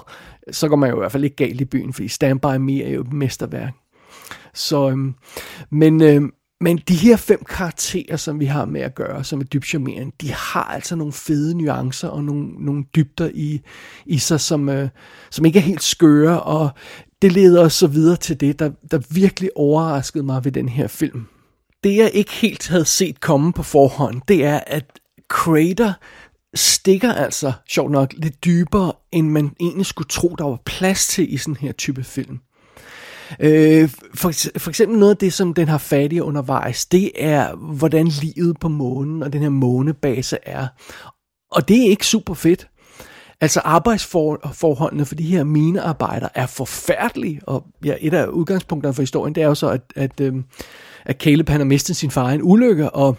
så 0.52 0.68
går 0.68 0.76
man 0.76 0.90
jo 0.90 0.96
i 0.96 1.00
hvert 1.00 1.12
fald 1.12 1.24
ikke 1.24 1.36
galt 1.36 1.62
i 1.62 1.66
byen, 1.66 1.94
fordi 1.94 2.08
Stand 2.08 2.40
By 2.40 2.58
Me 2.60 2.84
er 2.84 2.90
jo 2.90 3.02
et 3.02 3.14
mesterværk. 3.14 3.74
Så, 4.54 4.90
øhm, 4.90 5.14
men, 5.70 6.02
øhm, 6.02 6.32
men 6.62 6.78
de 6.88 6.96
her 6.96 7.18
fem 7.18 7.44
karakterer, 7.50 8.18
som 8.18 8.40
vi 8.40 8.46
har 8.46 8.66
med 8.66 8.82
at 8.82 8.96
gøre, 8.96 9.24
som 9.24 9.40
er 9.40 9.44
dybt 9.44 9.66
charmerende, 9.66 10.12
de 10.22 10.32
har 10.32 10.64
altså 10.64 10.96
nogle 10.96 11.14
fede 11.14 11.58
nuancer 11.58 12.08
og 12.08 12.24
nogle, 12.24 12.48
nogle 12.66 12.84
dybder 12.96 13.30
i, 13.34 13.62
i 14.06 14.18
sig, 14.18 14.40
som, 14.40 14.70
øh, 14.70 14.90
som 15.32 15.46
ikke 15.46 15.60
er 15.60 15.64
helt 15.64 15.84
skøre, 15.84 16.42
og 16.42 16.70
det 17.22 17.32
leder 17.32 17.66
os 17.66 17.74
så 17.74 17.88
videre 17.88 18.16
til 18.16 18.40
det, 18.40 18.60
der, 18.60 18.72
der 18.92 19.00
virkelig 19.10 19.50
overraskede 19.56 20.24
mig 20.24 20.46
ved 20.46 20.52
den 20.52 20.70
her 20.70 20.88
film 20.88 21.26
det 21.84 21.96
jeg 21.96 22.12
ikke 22.14 22.32
helt 22.32 22.68
havde 22.68 22.86
set 22.86 23.20
komme 23.20 23.54
på 23.54 23.64
forhånd, 23.64 24.22
det 24.28 24.46
er, 24.46 24.60
at 24.68 24.86
Crater 25.30 25.94
stikker 26.54 27.14
altså, 27.14 27.52
sjovt 27.68 27.92
nok, 27.92 28.14
lidt 28.14 28.46
dybere, 28.46 28.94
end 29.12 29.30
man 29.30 29.52
egentlig 29.60 29.86
skulle 29.86 30.08
tro, 30.08 30.36
der 30.38 30.44
var 30.44 30.60
plads 30.66 31.08
til 31.08 31.34
i 31.34 31.38
sådan 31.38 31.56
her 31.56 31.72
type 31.72 32.04
film. 32.04 32.40
Øh, 33.40 33.90
for, 34.16 34.60
for 34.60 34.70
eksempel 34.70 35.00
noget 35.00 35.12
af 35.12 35.18
det, 35.18 35.34
som 35.34 35.54
den 35.54 35.68
har 35.68 35.78
fat 35.78 36.14
i 36.14 36.20
undervejs, 36.20 36.86
det 36.86 37.12
er, 37.16 37.56
hvordan 37.56 38.08
livet 38.08 38.60
på 38.60 38.68
månen 38.68 39.24
og 39.24 39.34
den 39.34 39.42
her 39.42 39.50
månebase 39.50 40.38
er. 40.44 40.68
Og 41.52 41.68
det 41.68 41.86
er 41.86 41.90
ikke 41.90 42.06
super 42.06 42.34
fedt. 42.34 42.68
Altså 43.42 43.60
arbejdsforholdene 43.60 45.06
for 45.06 45.16
de 45.16 45.24
her 45.24 45.44
minearbejdere 45.44 46.30
er 46.36 46.46
forfærdelige, 46.46 47.42
og 47.48 47.66
ja, 47.86 47.96
et 48.00 48.14
af 48.14 48.28
udgangspunkterne 48.28 48.94
for 48.94 49.02
historien, 49.02 49.36
det 49.36 49.44
er 49.44 49.48
jo 49.48 49.56
så, 49.56 49.70
at, 49.70 49.82
at 49.96 50.20
øh, 50.20 50.34
at 51.10 51.18
Caleb 51.18 51.50
han 51.50 51.60
har 51.60 51.66
mistet 51.66 51.96
sin 51.96 52.12
far 52.12 52.32
i 52.32 52.36
en 52.36 52.44
ulykke, 52.44 52.90
og, 52.90 53.18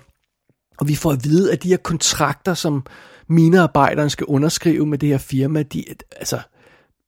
og 0.79 0.89
vi 0.89 0.95
får 0.95 1.13
at 1.13 1.25
vide, 1.25 1.53
at 1.53 1.63
de 1.63 1.69
her 1.69 1.77
kontrakter, 1.77 2.55
som 2.55 2.87
minearbejderne 3.29 4.11
skal 4.11 4.27
underskrive 4.27 4.87
med 4.87 4.99
det 4.99 5.09
her 5.09 5.19
firma, 5.19 5.63
de, 5.63 5.85
altså, 6.17 6.39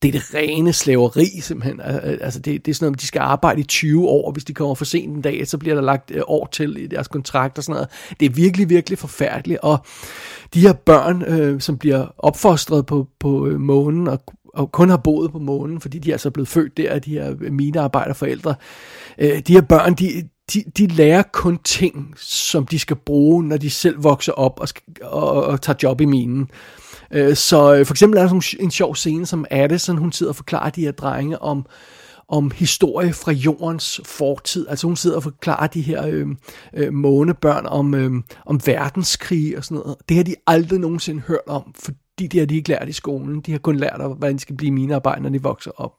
det 0.02 0.08
er 0.08 0.12
det 0.12 0.34
rene 0.34 0.72
slaveri 0.72 1.40
simpelthen. 1.40 1.80
Altså 2.20 2.40
det, 2.40 2.66
det 2.66 2.72
er 2.72 2.74
sådan 2.74 2.86
noget, 2.86 3.00
de 3.00 3.06
skal 3.06 3.20
arbejde 3.20 3.60
i 3.60 3.64
20 3.64 4.08
år, 4.08 4.26
og 4.26 4.32
hvis 4.32 4.44
de 4.44 4.54
kommer 4.54 4.74
for 4.74 4.84
sent 4.84 5.16
en 5.16 5.22
dag, 5.22 5.46
så 5.46 5.58
bliver 5.58 5.74
der 5.74 5.82
lagt 5.82 6.10
øh, 6.10 6.22
år 6.26 6.48
til 6.52 6.76
i 6.76 6.86
deres 6.86 7.08
kontrakt 7.08 7.58
og 7.58 7.64
sådan 7.64 7.74
noget. 7.74 7.88
Det 8.20 8.26
er 8.26 8.30
virkelig, 8.30 8.68
virkelig 8.68 8.98
forfærdeligt, 8.98 9.60
og 9.62 9.78
de 10.54 10.60
her 10.60 10.72
børn, 10.72 11.22
øh, 11.22 11.60
som 11.60 11.78
bliver 11.78 12.06
opfostret 12.18 12.86
på, 12.86 13.08
på 13.20 13.46
øh, 13.46 13.60
månen 13.60 14.08
og, 14.08 14.22
og 14.54 14.72
kun 14.72 14.90
har 14.90 14.96
boet 14.96 15.32
på 15.32 15.38
månen, 15.38 15.80
fordi 15.80 15.98
de 15.98 16.10
er 16.10 16.14
altså 16.14 16.30
blevet 16.30 16.48
født 16.48 16.76
der, 16.76 16.98
de 16.98 17.10
her 17.10 17.50
minearbejderforældre, 17.50 18.54
øh, 19.18 19.42
de 19.46 19.52
her 19.52 19.60
børn, 19.60 19.94
de, 19.94 20.28
de, 20.54 20.64
de 20.78 20.86
lærer 20.86 21.22
kun 21.32 21.58
ting, 21.64 22.14
som 22.16 22.66
de 22.66 22.78
skal 22.78 22.96
bruge, 22.96 23.44
når 23.44 23.56
de 23.56 23.70
selv 23.70 24.04
vokser 24.04 24.32
op 24.32 24.60
og, 24.60 24.68
skal, 24.68 24.82
og, 25.02 25.44
og 25.44 25.60
tager 25.62 25.76
job 25.82 26.00
i 26.00 26.04
minen. 26.04 26.50
Øh, 27.10 27.36
så 27.36 27.74
øh, 27.74 27.86
for 27.86 27.94
eksempel 27.94 28.18
er 28.20 28.28
der 28.28 28.56
en 28.60 28.70
sjov 28.70 28.96
scene, 28.96 29.26
som 29.26 29.44
Addison, 29.50 29.98
hun 29.98 30.12
sidder 30.12 30.32
og 30.32 30.36
forklarer 30.36 30.70
de 30.70 30.80
her 30.80 30.92
drenge 30.92 31.42
om, 31.42 31.66
om 32.28 32.50
historie 32.54 33.12
fra 33.12 33.32
jordens 33.32 34.00
fortid. 34.04 34.66
Altså 34.68 34.86
hun 34.86 34.96
sidder 34.96 35.16
og 35.16 35.22
forklarer 35.22 35.66
de 35.66 35.80
her 35.80 36.06
øh, 36.06 36.26
øh, 36.74 36.92
månebørn 36.92 37.66
om, 37.66 37.94
øh, 37.94 38.12
om 38.46 38.60
verdenskrig 38.66 39.56
og 39.56 39.64
sådan 39.64 39.78
noget. 39.78 39.96
Det 40.08 40.16
har 40.16 40.24
de 40.24 40.34
aldrig 40.46 40.80
nogensinde 40.80 41.20
hørt 41.20 41.46
om, 41.46 41.74
fordi 41.84 42.26
det 42.26 42.40
har 42.40 42.46
de 42.46 42.56
ikke 42.56 42.68
lært 42.68 42.88
i 42.88 42.92
skolen. 42.92 43.40
De 43.40 43.52
har 43.52 43.58
kun 43.58 43.76
lært, 43.76 43.96
hvordan 43.96 44.34
de 44.34 44.40
skal 44.40 44.56
blive 44.56 44.72
minearbejdere, 44.72 45.22
når 45.22 45.30
de 45.30 45.42
vokser 45.42 45.70
op. 45.76 45.92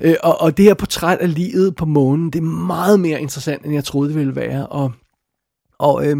Øh, 0.00 0.14
og, 0.22 0.40
og 0.40 0.56
det 0.56 0.64
her 0.64 0.74
portræt 0.74 1.18
af 1.18 1.34
livet 1.34 1.76
på 1.76 1.84
månen, 1.84 2.30
det 2.30 2.38
er 2.38 2.42
meget 2.42 3.00
mere 3.00 3.20
interessant, 3.20 3.64
end 3.64 3.74
jeg 3.74 3.84
troede, 3.84 4.08
det 4.08 4.18
ville 4.18 4.36
være. 4.36 4.66
Og, 4.66 4.92
og 5.78 6.06
øh, 6.06 6.16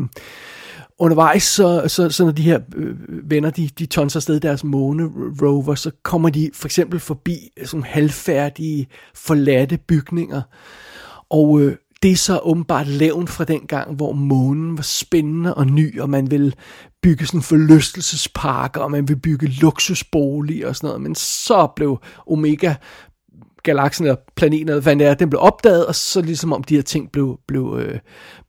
undervejs, 0.98 1.42
så, 1.42 1.84
så, 1.86 2.10
så 2.10 2.24
når 2.24 2.32
de 2.32 2.42
her 2.42 2.60
øh, 2.76 2.96
venner, 3.30 3.50
de, 3.50 3.70
de 3.78 3.86
tonser 3.86 4.18
afsted 4.18 4.40
deres 4.40 4.64
måne 4.64 5.10
rover, 5.42 5.74
så 5.74 5.90
kommer 6.02 6.30
de 6.30 6.50
for 6.54 6.68
eksempel 6.68 7.00
forbi 7.00 7.50
sådan 7.64 7.84
halvfærdige, 7.84 8.86
forladte 9.14 9.76
bygninger. 9.76 10.42
Og 11.30 11.60
øh, 11.60 11.76
det 12.02 12.12
er 12.12 12.16
så 12.16 12.38
åbenbart 12.38 12.86
levn 12.86 13.28
fra 13.28 13.44
den 13.44 13.60
gang, 13.60 13.94
hvor 13.94 14.12
månen 14.12 14.76
var 14.76 14.82
spændende 14.82 15.54
og 15.54 15.66
ny, 15.66 16.00
og 16.00 16.10
man 16.10 16.30
ville 16.30 16.52
bygge 17.02 17.26
sådan 17.26 17.42
forlystelsesparker, 17.42 18.80
og 18.80 18.90
man 18.90 19.08
vil 19.08 19.16
bygge 19.16 19.46
luksusboliger 19.46 20.68
og 20.68 20.76
sådan 20.76 20.86
noget. 20.86 21.02
Men 21.02 21.14
så 21.14 21.68
blev 21.76 21.98
Omega 22.26 22.74
galaksen 23.64 24.04
eller 24.04 24.16
planeten, 24.36 24.68
eller 24.68 24.82
hvad 24.82 24.96
det 24.96 25.06
er, 25.06 25.14
den 25.14 25.30
blev 25.30 25.40
opdaget, 25.40 25.86
og 25.86 25.94
så 25.94 26.20
ligesom 26.20 26.52
om 26.52 26.64
de 26.64 26.74
her 26.74 26.82
ting 26.82 27.12
blev, 27.12 27.38
blev, 27.46 27.78
øh, 27.80 27.98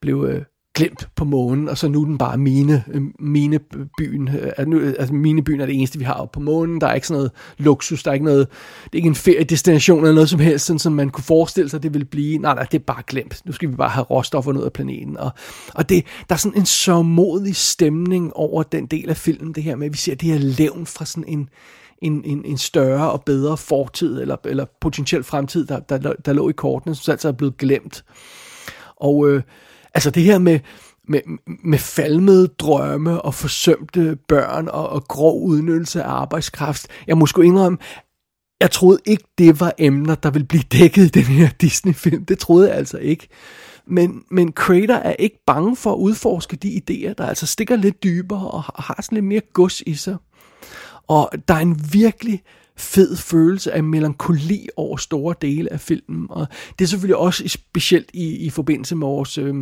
blev 0.00 0.26
øh, 0.28 0.42
glemt 0.76 1.08
på 1.16 1.24
månen, 1.24 1.68
og 1.68 1.78
så 1.78 1.88
nu 1.88 2.00
er 2.02 2.04
den 2.04 2.18
bare 2.18 2.38
mine, 2.38 2.84
øh, 2.92 3.02
mine 3.20 3.60
byen. 3.98 4.30
Øh, 4.58 4.66
nu, 4.66 4.80
altså 4.98 5.14
minebyen 5.14 5.60
er 5.60 5.66
det 5.66 5.74
eneste, 5.74 5.98
vi 5.98 6.04
har 6.04 6.28
på 6.32 6.40
månen. 6.40 6.80
Der 6.80 6.86
er 6.86 6.94
ikke 6.94 7.06
sådan 7.06 7.18
noget 7.18 7.32
luksus, 7.58 8.02
der 8.02 8.10
er 8.10 8.12
ikke 8.14 8.24
noget, 8.24 8.48
det 8.84 8.92
er 8.92 8.96
ikke 8.96 9.08
en 9.08 9.14
feriedestination 9.14 9.98
eller 9.98 10.14
noget 10.14 10.30
som 10.30 10.40
helst, 10.40 10.66
sådan 10.66 10.78
som 10.78 10.92
man 10.92 11.10
kunne 11.10 11.24
forestille 11.24 11.70
sig, 11.70 11.82
det 11.82 11.94
ville 11.94 12.04
blive. 12.04 12.38
Nej, 12.38 12.54
nej, 12.54 12.64
det 12.64 12.78
er 12.78 12.84
bare 12.84 13.02
glemt. 13.06 13.42
Nu 13.44 13.52
skal 13.52 13.70
vi 13.70 13.76
bare 13.76 13.88
have 13.88 14.04
råstoffer 14.04 14.52
ned 14.52 14.64
af 14.64 14.72
planeten. 14.72 15.16
Og, 15.16 15.30
og 15.74 15.88
det, 15.88 16.04
der 16.28 16.34
er 16.34 16.38
sådan 16.38 16.58
en 16.58 16.66
sørmodig 16.66 17.56
stemning 17.56 18.32
over 18.36 18.62
den 18.62 18.86
del 18.86 19.10
af 19.10 19.16
filmen, 19.16 19.54
det 19.54 19.62
her 19.62 19.76
med, 19.76 19.86
at 19.86 19.92
vi 19.92 19.98
ser 19.98 20.14
det 20.14 20.28
her 20.28 20.38
levn 20.38 20.86
fra 20.86 21.04
sådan 21.04 21.24
en, 21.28 21.48
en, 22.02 22.24
en, 22.24 22.44
en 22.44 22.58
større 22.58 23.10
og 23.10 23.22
bedre 23.24 23.56
fortid, 23.56 24.20
eller, 24.20 24.36
eller 24.44 24.64
potentiel 24.80 25.24
fremtid, 25.24 25.66
der, 25.66 25.80
der, 25.80 26.12
der 26.12 26.32
lå 26.32 26.48
i 26.48 26.52
kortene, 26.52 26.94
som 26.94 27.12
altså 27.12 27.28
er 27.28 27.32
blevet 27.32 27.56
glemt. 27.56 28.04
Og 28.96 29.28
øh, 29.28 29.42
altså 29.94 30.10
det 30.10 30.22
her 30.22 30.38
med, 30.38 30.60
med, 31.08 31.20
med 31.64 31.78
falmede 31.78 32.48
drømme 32.48 33.22
og 33.22 33.34
forsømte 33.34 34.18
børn 34.28 34.68
og, 34.68 34.88
og 34.88 35.04
grov 35.04 35.42
udnyttelse 35.42 36.02
af 36.02 36.08
arbejdskraft. 36.08 36.86
Jeg 37.06 37.18
må 37.18 37.26
sgu 37.26 37.42
indrømme, 37.42 37.78
jeg 38.60 38.70
troede 38.70 38.98
ikke, 39.06 39.24
det 39.38 39.60
var 39.60 39.72
emner, 39.78 40.14
der 40.14 40.30
ville 40.30 40.46
blive 40.46 40.62
dækket 40.62 41.04
i 41.04 41.08
den 41.08 41.24
her 41.24 41.48
Disney-film. 41.60 42.24
Det 42.24 42.38
troede 42.38 42.68
jeg 42.68 42.76
altså 42.76 42.98
ikke. 42.98 43.28
Men, 43.86 44.24
men 44.30 44.52
Crater 44.52 44.96
er 44.96 45.12
ikke 45.12 45.38
bange 45.46 45.76
for 45.76 45.92
at 45.92 45.96
udforske 45.96 46.56
de 46.56 46.68
idéer, 46.68 47.12
der 47.18 47.26
altså 47.26 47.46
stikker 47.46 47.76
lidt 47.76 48.02
dybere 48.02 48.50
og 48.50 48.62
har 48.62 49.02
sådan 49.02 49.16
lidt 49.16 49.24
mere 49.24 49.40
gods 49.52 49.80
i 49.80 49.94
sig. 49.94 50.16
Og 51.08 51.30
der 51.48 51.54
er 51.54 51.58
en 51.58 51.80
virkelig 51.92 52.42
fed 52.76 53.16
følelse 53.16 53.72
af 53.72 53.84
melankoli 53.84 54.68
over 54.76 54.96
store 54.96 55.34
dele 55.42 55.72
af 55.72 55.80
filmen. 55.80 56.26
Og 56.30 56.46
det 56.78 56.84
er 56.84 56.88
selvfølgelig 56.88 57.16
også 57.16 57.48
specielt 57.48 58.10
i, 58.14 58.36
i 58.36 58.50
forbindelse 58.50 58.96
med 58.96 59.06
vores 59.06 59.38
øh, 59.38 59.54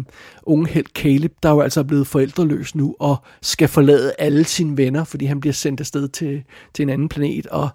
unge 0.42 0.68
held 0.68 0.86
Caleb, 0.94 1.32
der 1.42 1.50
jo 1.50 1.60
altså 1.60 1.80
er 1.80 1.84
blevet 1.84 2.06
forældreløs 2.06 2.74
nu 2.74 2.96
og 2.98 3.16
skal 3.42 3.68
forlade 3.68 4.12
alle 4.18 4.44
sine 4.44 4.76
venner, 4.76 5.04
fordi 5.04 5.24
han 5.24 5.40
bliver 5.40 5.52
sendt 5.52 5.80
afsted 5.80 6.08
til, 6.08 6.42
til 6.74 6.82
en 6.82 6.88
anden 6.88 7.08
planet. 7.08 7.46
Og 7.46 7.68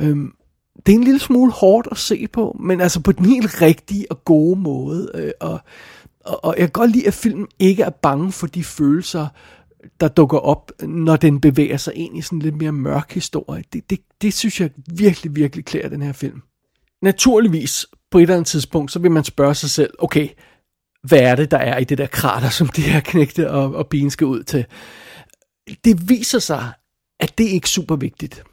øh, 0.00 0.16
det 0.86 0.92
er 0.92 0.96
en 0.96 1.04
lille 1.04 1.20
smule 1.20 1.52
hårdt 1.52 1.88
at 1.90 1.98
se 1.98 2.28
på, 2.32 2.56
men 2.60 2.80
altså 2.80 3.00
på 3.00 3.12
den 3.12 3.26
helt 3.26 3.62
rigtige 3.62 4.06
og 4.10 4.24
gode 4.24 4.60
måde. 4.60 5.10
Øh, 5.14 5.30
og, 5.40 5.60
og, 6.24 6.44
og 6.44 6.54
jeg 6.58 6.62
kan 6.62 6.72
godt 6.72 6.92
lide, 6.92 7.06
at 7.06 7.14
filmen 7.14 7.46
ikke 7.58 7.82
er 7.82 7.90
bange 7.90 8.32
for 8.32 8.46
de 8.46 8.64
følelser, 8.64 9.26
der 10.00 10.08
dukker 10.08 10.38
op, 10.38 10.72
når 10.82 11.16
den 11.16 11.40
bevæger 11.40 11.76
sig 11.76 11.94
ind 11.94 12.18
i 12.18 12.22
sådan 12.22 12.38
en 12.38 12.42
lidt 12.42 12.56
mere 12.56 12.72
mørk 12.72 13.12
historie. 13.12 13.64
Det, 13.72 13.90
det, 13.90 13.98
det 14.22 14.34
synes 14.34 14.60
jeg 14.60 14.70
virkelig, 14.96 15.36
virkelig 15.36 15.64
klæder 15.64 15.88
den 15.88 16.02
her 16.02 16.12
film. 16.12 16.42
Naturligvis, 17.02 17.86
på 18.10 18.18
et 18.18 18.22
eller 18.22 18.34
andet 18.34 18.46
tidspunkt, 18.46 18.92
så 18.92 18.98
vil 18.98 19.10
man 19.10 19.24
spørge 19.24 19.54
sig 19.54 19.70
selv, 19.70 19.94
okay, 19.98 20.28
hvad 21.02 21.20
er 21.20 21.34
det, 21.34 21.50
der 21.50 21.58
er 21.58 21.78
i 21.78 21.84
det 21.84 21.98
der 21.98 22.06
krater, 22.06 22.48
som 22.48 22.68
de 22.68 22.82
her 22.82 23.00
knægte 23.00 23.50
og, 23.50 23.74
og 23.74 23.86
bien 23.86 24.10
skal 24.10 24.26
ud 24.26 24.42
til? 24.42 24.64
Det 25.84 26.08
viser 26.08 26.38
sig, 26.38 26.72
at 27.20 27.38
det 27.38 27.44
ikke 27.44 27.64
er 27.64 27.68
super 27.68 27.96
vigtigt. 27.96 28.44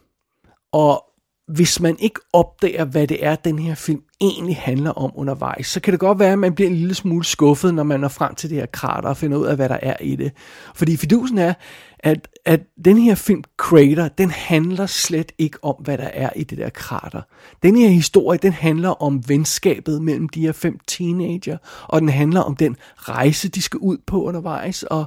Og 0.72 1.09
hvis 1.50 1.80
man 1.80 1.96
ikke 2.00 2.20
opdager, 2.34 2.86
hvad 2.86 3.08
det 3.08 3.26
er, 3.26 3.36
den 3.36 3.60
her 3.60 3.76
film 3.76 4.02
egentlig 4.22 4.58
handler 4.58 4.92
om 4.92 5.12
undervejs, 5.16 5.68
så 5.68 5.80
kan 5.80 5.92
det 5.92 6.00
godt 6.00 6.20
være, 6.20 6.32
at 6.32 6.40
man 6.40 6.56
bliver 6.56 6.70
en 6.70 6.76
lille 6.76 6.94
smule 6.94 7.26
skuffet, 7.26 7.74
når 7.74 7.84
man 7.84 8.00
når 8.00 8.08
frem 8.08 8.36
til 8.36 8.50
det 8.50 8.58
her 8.58 8.66
krater 8.66 9.10
og 9.10 9.18
finder 9.18 9.38
ud 9.38 9.46
af, 9.46 9.56
hvad 9.56 9.70
der 9.70 9.80
er 9.82 9.96
i 10.02 10.16
det. 10.16 10.32
Fordi 10.76 10.98
fidusen 10.98 11.38
er, 11.38 11.54
at, 12.00 12.28
at 12.46 12.62
den 12.86 12.98
her 12.98 13.16
film 13.16 13.44
Crater, 13.58 14.08
den 14.08 14.32
handler 14.32 14.86
slet 14.86 15.32
ikke 15.38 15.58
om, 15.64 15.76
hvad 15.80 15.98
der 15.98 16.10
er 16.14 16.30
i 16.36 16.44
det 16.44 16.58
der 16.58 16.70
krater. 16.70 17.22
Den 17.64 17.76
her 17.76 17.90
historie, 17.90 18.40
den 18.42 18.54
handler 18.54 18.90
om 18.90 19.24
venskabet 19.28 20.02
mellem 20.02 20.30
de 20.30 20.42
her 20.42 20.52
fem 20.52 20.80
teenager, 20.88 21.58
og 21.88 22.02
den 22.02 22.10
handler 22.10 22.42
om 22.42 22.56
den 22.56 22.76
rejse, 22.96 23.50
de 23.50 23.62
skal 23.62 23.78
ud 23.78 23.98
på 24.08 24.24
undervejs, 24.24 24.84
og, 24.84 25.06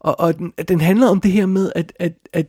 og, 0.00 0.20
og 0.20 0.38
den, 0.38 0.52
den 0.68 0.80
handler 0.80 1.08
om 1.08 1.20
det 1.20 1.32
her 1.32 1.46
med, 1.46 1.72
at, 1.74 1.92
at, 1.98 2.12
at 2.32 2.46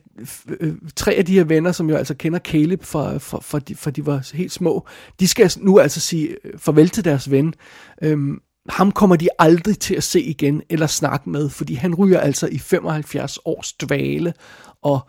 øh, 0.60 0.74
tre 0.96 1.12
af 1.14 1.24
de 1.24 1.34
her 1.34 1.44
venner, 1.44 1.72
som 1.72 1.90
jo 1.90 1.96
altså 1.96 2.14
kender 2.14 2.38
Caleb 2.38 2.84
fra, 2.84 3.18
fra, 3.18 3.38
fra, 3.42 3.58
de, 3.58 3.74
fra 3.74 3.90
de 3.90 4.06
var 4.06 4.30
helt 4.34 4.52
små, 4.52 4.86
de 5.20 5.28
skal 5.28 5.52
nu 5.56 5.78
altså 5.78 6.00
sige 6.00 6.36
øh, 6.44 6.58
farvel 6.58 6.88
til 6.88 7.04
deres 7.04 7.30
ven. 7.30 7.54
Øhm, 8.02 8.40
ham 8.68 8.92
kommer 8.92 9.16
de 9.16 9.28
aldrig 9.38 9.78
til 9.78 9.94
at 9.94 10.02
se 10.02 10.22
igen 10.22 10.62
eller 10.70 10.86
snakke 10.86 11.30
med, 11.30 11.48
fordi 11.48 11.74
han 11.74 11.94
ryger 11.94 12.20
altså 12.20 12.46
i 12.46 12.58
75 12.58 13.38
års 13.44 13.72
dvale, 13.72 14.34
og 14.82 15.00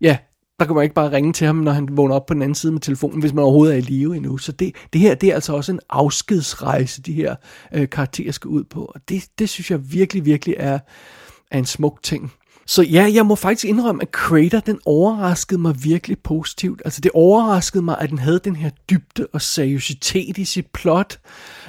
ja, 0.00 0.18
der 0.58 0.64
kan 0.64 0.74
man 0.74 0.82
ikke 0.82 0.94
bare 0.94 1.12
ringe 1.12 1.32
til 1.32 1.46
ham, 1.46 1.56
når 1.56 1.72
han 1.72 1.88
vågner 1.90 2.14
op 2.14 2.26
på 2.26 2.34
den 2.34 2.42
anden 2.42 2.54
side 2.54 2.72
med 2.72 2.80
telefonen, 2.80 3.20
hvis 3.20 3.32
man 3.32 3.44
overhovedet 3.44 3.74
er 3.74 3.78
i 3.78 3.80
live 3.80 4.16
endnu. 4.16 4.38
Så 4.38 4.52
det, 4.52 4.74
det 4.92 5.00
her, 5.00 5.14
det 5.14 5.28
er 5.28 5.34
altså 5.34 5.52
også 5.52 5.72
en 5.72 5.80
afskedsrejse, 5.90 7.02
de 7.02 7.12
her 7.12 7.36
øh, 7.74 7.88
karakterer 7.88 8.32
skal 8.32 8.48
ud 8.48 8.64
på. 8.64 8.84
Og 8.84 9.00
det, 9.08 9.24
det 9.38 9.48
synes 9.48 9.70
jeg 9.70 9.92
virkelig, 9.92 10.24
virkelig 10.24 10.54
er, 10.58 10.78
er 11.50 11.58
en 11.58 11.66
smuk 11.66 12.02
ting. 12.02 12.32
Så 12.68 12.82
ja, 12.82 13.10
jeg 13.14 13.26
må 13.26 13.34
faktisk 13.34 13.64
indrømme, 13.64 14.02
at 14.02 14.08
Crater, 14.10 14.60
den 14.60 14.78
overraskede 14.86 15.60
mig 15.60 15.84
virkelig 15.84 16.18
positivt. 16.18 16.82
Altså 16.84 17.00
det 17.00 17.10
overraskede 17.14 17.82
mig, 17.82 17.96
at 18.00 18.10
den 18.10 18.18
havde 18.18 18.40
den 18.44 18.56
her 18.56 18.70
dybde 18.90 19.26
og 19.32 19.42
seriøsitet 19.42 20.38
i 20.38 20.44
sit 20.44 20.66
plot. 20.66 21.20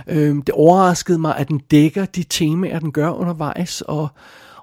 Øhm, 0.08 0.42
det 0.42 0.56
overraskede 0.56 1.20
mig, 1.20 1.38
at 1.38 1.48
den 1.48 1.60
dækker 1.72 2.06
de 2.06 2.24
temaer, 2.24 2.80
den 2.80 2.92
gør 2.92 3.10
undervejs, 3.10 3.82
og, 3.82 4.08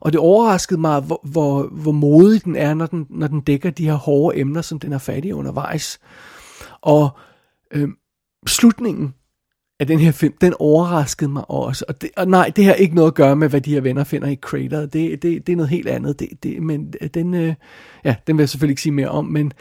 og 0.00 0.12
det 0.12 0.20
overraskede 0.20 0.80
mig, 0.80 1.00
hvor, 1.00 1.20
hvor, 1.24 1.62
hvor 1.62 1.92
modig 1.92 2.44
den 2.44 2.56
er, 2.56 2.74
når 2.74 2.86
den, 2.86 3.06
når 3.10 3.26
den 3.26 3.40
dækker 3.40 3.70
de 3.70 3.84
her 3.84 3.94
hårde 3.94 4.38
emner, 4.38 4.62
som 4.62 4.78
den 4.78 4.92
har 4.92 4.98
fat 4.98 5.24
i 5.24 5.32
undervejs. 5.32 5.98
Og 6.80 7.10
øhm, 7.72 7.94
slutningen 8.46 9.14
af 9.80 9.86
den 9.86 9.98
her 9.98 10.12
film, 10.12 10.34
den 10.40 10.54
overraskede 10.58 11.30
mig 11.30 11.50
også. 11.50 11.84
Og, 11.88 12.02
det, 12.02 12.10
og 12.16 12.28
nej, 12.28 12.52
det 12.56 12.64
har 12.64 12.72
ikke 12.72 12.94
noget 12.94 13.10
at 13.10 13.14
gøre 13.14 13.36
med, 13.36 13.48
hvad 13.48 13.60
de 13.60 13.74
her 13.74 13.80
venner 13.80 14.04
finder 14.04 14.28
i 14.28 14.36
Crater. 14.36 14.86
Det, 14.86 15.22
det, 15.22 15.46
det 15.46 15.52
er 15.52 15.56
noget 15.56 15.70
helt 15.70 15.88
andet. 15.88 16.20
Det, 16.20 16.28
det, 16.42 16.62
men 16.62 16.94
øh, 17.00 17.08
den, 17.14 17.34
øh, 17.34 17.54
ja, 18.04 18.14
den 18.26 18.36
vil 18.36 18.42
jeg 18.42 18.48
selvfølgelig 18.48 18.72
ikke 18.72 18.82
sige 18.82 18.92
mere 18.92 19.08
om, 19.08 19.24
men, 19.24 19.52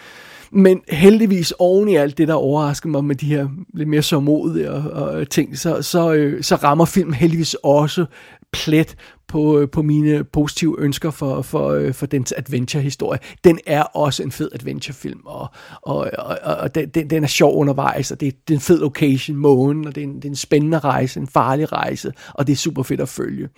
men 0.51 0.82
heldigvis 0.89 1.54
oven 1.60 1.89
i 1.89 1.95
alt 1.95 2.17
det, 2.17 2.28
der 2.28 2.34
overraskede 2.34 2.91
mig 2.91 3.04
med 3.04 3.15
de 3.15 3.25
her 3.25 3.47
lidt 3.73 3.89
mere 3.89 4.01
sårmodige 4.01 4.71
og, 4.71 4.91
og 4.91 5.30
ting, 5.30 5.58
så, 5.58 5.82
så, 5.82 6.13
øh, 6.13 6.43
så 6.43 6.56
rammer 6.56 6.86
filmen 6.86 7.13
heldigvis 7.13 7.54
også 7.54 8.06
plet 8.51 8.95
på, 9.28 9.60
øh, 9.60 9.70
på 9.70 9.82
mine 9.82 10.24
positive 10.24 10.76
ønsker 10.80 11.12
for, 11.12 11.42
for, 11.42 11.70
øh, 11.70 11.94
for 11.94 12.06
dens 12.06 12.34
adventure-historie. 12.38 13.20
Den 13.44 13.60
er 13.68 13.82
også 13.82 14.24
en 14.24 14.32
fed 14.32 14.50
adventure-film, 14.54 15.20
og, 15.26 15.48
og, 15.82 16.12
og, 16.18 16.56
og 16.56 16.76
den, 16.76 17.10
den 17.10 17.24
er 17.24 17.28
sjov 17.28 17.58
undervejs, 17.58 18.12
og 18.12 18.20
det, 18.20 18.48
det 18.48 18.54
er 18.54 18.58
en 18.58 18.62
fed 18.62 18.80
location, 18.80 19.38
månen, 19.38 19.88
og 19.88 19.96
det 19.96 20.04
er, 20.04 20.08
en, 20.08 20.16
det 20.16 20.26
er 20.26 20.30
en 20.30 20.36
spændende 20.36 20.80
rejse, 20.80 21.20
en 21.20 21.28
farlig 21.28 21.72
rejse, 21.72 22.14
og 22.34 22.48
det 22.48 22.54
er 22.54 22.58
super 22.58 22.84
fedt 22.84 23.02
at 23.02 23.10
følge. 23.10 23.50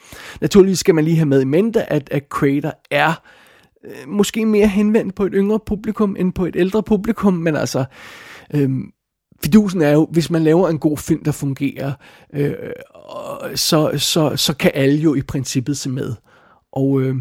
Naturligvis 0.42 0.80
skal 0.80 0.96
man 0.96 1.04
lige 1.04 1.18
have 1.18 1.26
med 1.26 1.42
i 1.42 1.46
mente, 1.46 1.94
at, 1.94 2.10
at 2.12 2.24
Crater 2.30 2.72
er 2.92 3.14
øh, 3.86 4.08
måske 4.08 4.46
mere 4.46 4.68
henvendt 4.68 5.16
på 5.16 5.26
et 5.26 5.34
yngre 5.36 5.60
publikum, 5.66 6.16
end 6.20 6.34
på 6.34 6.46
et 6.46 6.56
ældre 6.56 6.84
publikum, 6.84 7.34
men 7.34 7.56
altså... 7.56 7.86
Øh, 8.54 8.70
fidusen 9.44 9.82
er 9.82 9.92
jo, 9.92 10.08
hvis 10.12 10.30
man 10.30 10.44
laver 10.44 10.70
en 10.70 10.80
god 10.80 10.98
film, 10.98 11.24
der 11.24 11.32
fungerer, 11.32 11.92
øh, 12.34 12.54
så, 13.56 13.92
så, 13.98 14.36
så 14.36 14.56
kan 14.60 14.72
alle 14.74 14.98
jo 14.98 15.16
i 15.16 15.22
princippet 15.22 15.78
se 15.78 15.90
med. 15.90 16.16
Og 16.72 17.02
øh, 17.02 17.16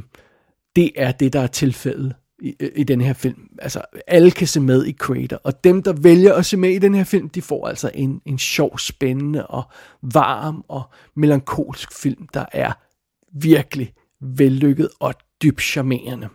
det 0.76 0.90
er 0.96 1.12
det, 1.12 1.32
der 1.32 1.40
er 1.40 1.46
tilfældet 1.46 2.14
i, 2.42 2.54
øh, 2.60 2.70
i 2.76 2.84
den 2.84 3.00
her 3.00 3.12
film. 3.12 3.48
Altså, 3.58 3.82
alle 4.06 4.30
kan 4.30 4.46
se 4.46 4.60
med 4.60 4.86
i 4.86 4.92
Creator, 4.92 5.40
og 5.44 5.64
dem, 5.64 5.82
der 5.82 5.92
vælger 5.92 6.34
at 6.34 6.46
se 6.46 6.56
med 6.56 6.70
i 6.70 6.78
den 6.78 6.94
her 6.94 7.04
film, 7.04 7.28
de 7.28 7.42
får 7.42 7.68
altså 7.68 7.90
en, 7.94 8.20
en 8.24 8.38
sjov, 8.38 8.78
spændende 8.78 9.46
og 9.46 9.62
varm 10.02 10.64
og 10.68 10.82
melankolsk 11.16 11.92
film, 11.92 12.28
der 12.34 12.44
er 12.52 12.72
virkelig 13.32 13.94
vellykket 14.20 14.88
og 15.00 15.14
dybt 15.42 15.62
charmerende. 15.62 16.28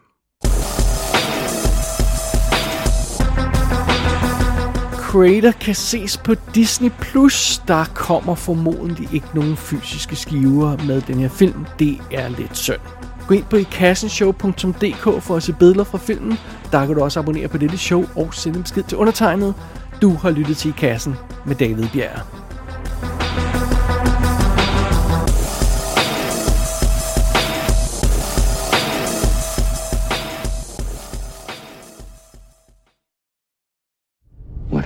Crater 5.11 5.51
kan 5.51 5.75
ses 5.75 6.17
på 6.17 6.33
Disney+. 6.55 6.89
Plus. 6.89 7.61
Der 7.67 7.85
kommer 7.85 8.35
formodentlig 8.35 9.13
ikke 9.13 9.27
nogen 9.33 9.57
fysiske 9.57 10.15
skiver 10.15 10.77
med 10.87 11.01
den 11.01 11.19
her 11.19 11.29
film. 11.29 11.65
Det 11.79 11.97
er 12.11 12.29
lidt 12.29 12.57
synd. 12.57 12.79
Gå 13.27 13.33
ind 13.33 13.43
på 13.43 13.55
ikassenshow.dk 13.55 15.23
for 15.23 15.35
at 15.35 15.43
se 15.43 15.53
billeder 15.53 15.83
fra 15.83 15.97
filmen. 15.97 16.37
Der 16.71 16.85
kan 16.85 16.95
du 16.95 17.03
også 17.03 17.19
abonnere 17.19 17.47
på 17.47 17.57
dette 17.57 17.77
show 17.77 18.05
og 18.15 18.33
sende 18.33 18.57
en 18.57 18.63
besked 18.63 18.83
til 18.83 18.97
undertegnet. 18.97 19.53
Du 20.01 20.13
har 20.13 20.29
lyttet 20.29 20.57
til 20.57 20.69
I 20.69 20.73
Kassen 20.77 21.15
med 21.45 21.55
David 21.55 21.87
Bjerg. 21.93 22.40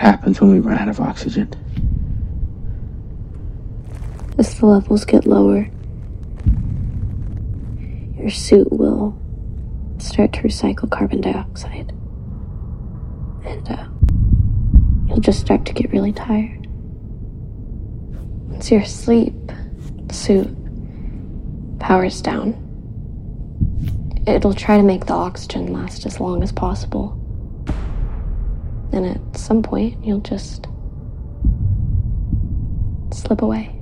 Happens 0.06 0.40
when 0.40 0.52
we 0.52 0.60
run 0.60 0.78
out 0.78 0.88
of 0.88 1.00
oxygen? 1.00 1.50
As 4.38 4.60
the 4.60 4.68
levels 4.68 5.04
get 5.04 5.26
lower, 5.26 5.68
your 8.16 8.30
suit 8.30 8.72
will 8.72 9.18
start 9.98 10.32
to 10.34 10.42
recycle 10.42 10.90
carbon 10.92 11.22
dioxide. 11.22 11.92
And 13.46 13.68
uh, 13.68 13.88
you'll 15.08 15.22
just 15.22 15.40
start 15.40 15.66
to 15.66 15.74
get 15.74 15.92
really 15.92 16.14
tired. 16.14 16.68
Once 18.48 18.70
you're 18.70 18.82
asleep, 18.82 19.34
the 20.08 20.14
suit 20.14 20.56
powers 21.80 22.22
down. 22.22 22.62
It'll 24.28 24.54
try 24.54 24.78
to 24.78 24.84
make 24.84 25.06
the 25.06 25.14
oxygen 25.14 25.74
last 25.74 26.06
as 26.06 26.20
long 26.20 26.44
as 26.44 26.52
possible. 26.52 27.25
And 28.96 29.06
at 29.06 29.38
some 29.38 29.62
point, 29.62 30.04
you'll 30.06 30.22
just 30.22 30.68
slip 33.12 33.42
away. 33.42 33.75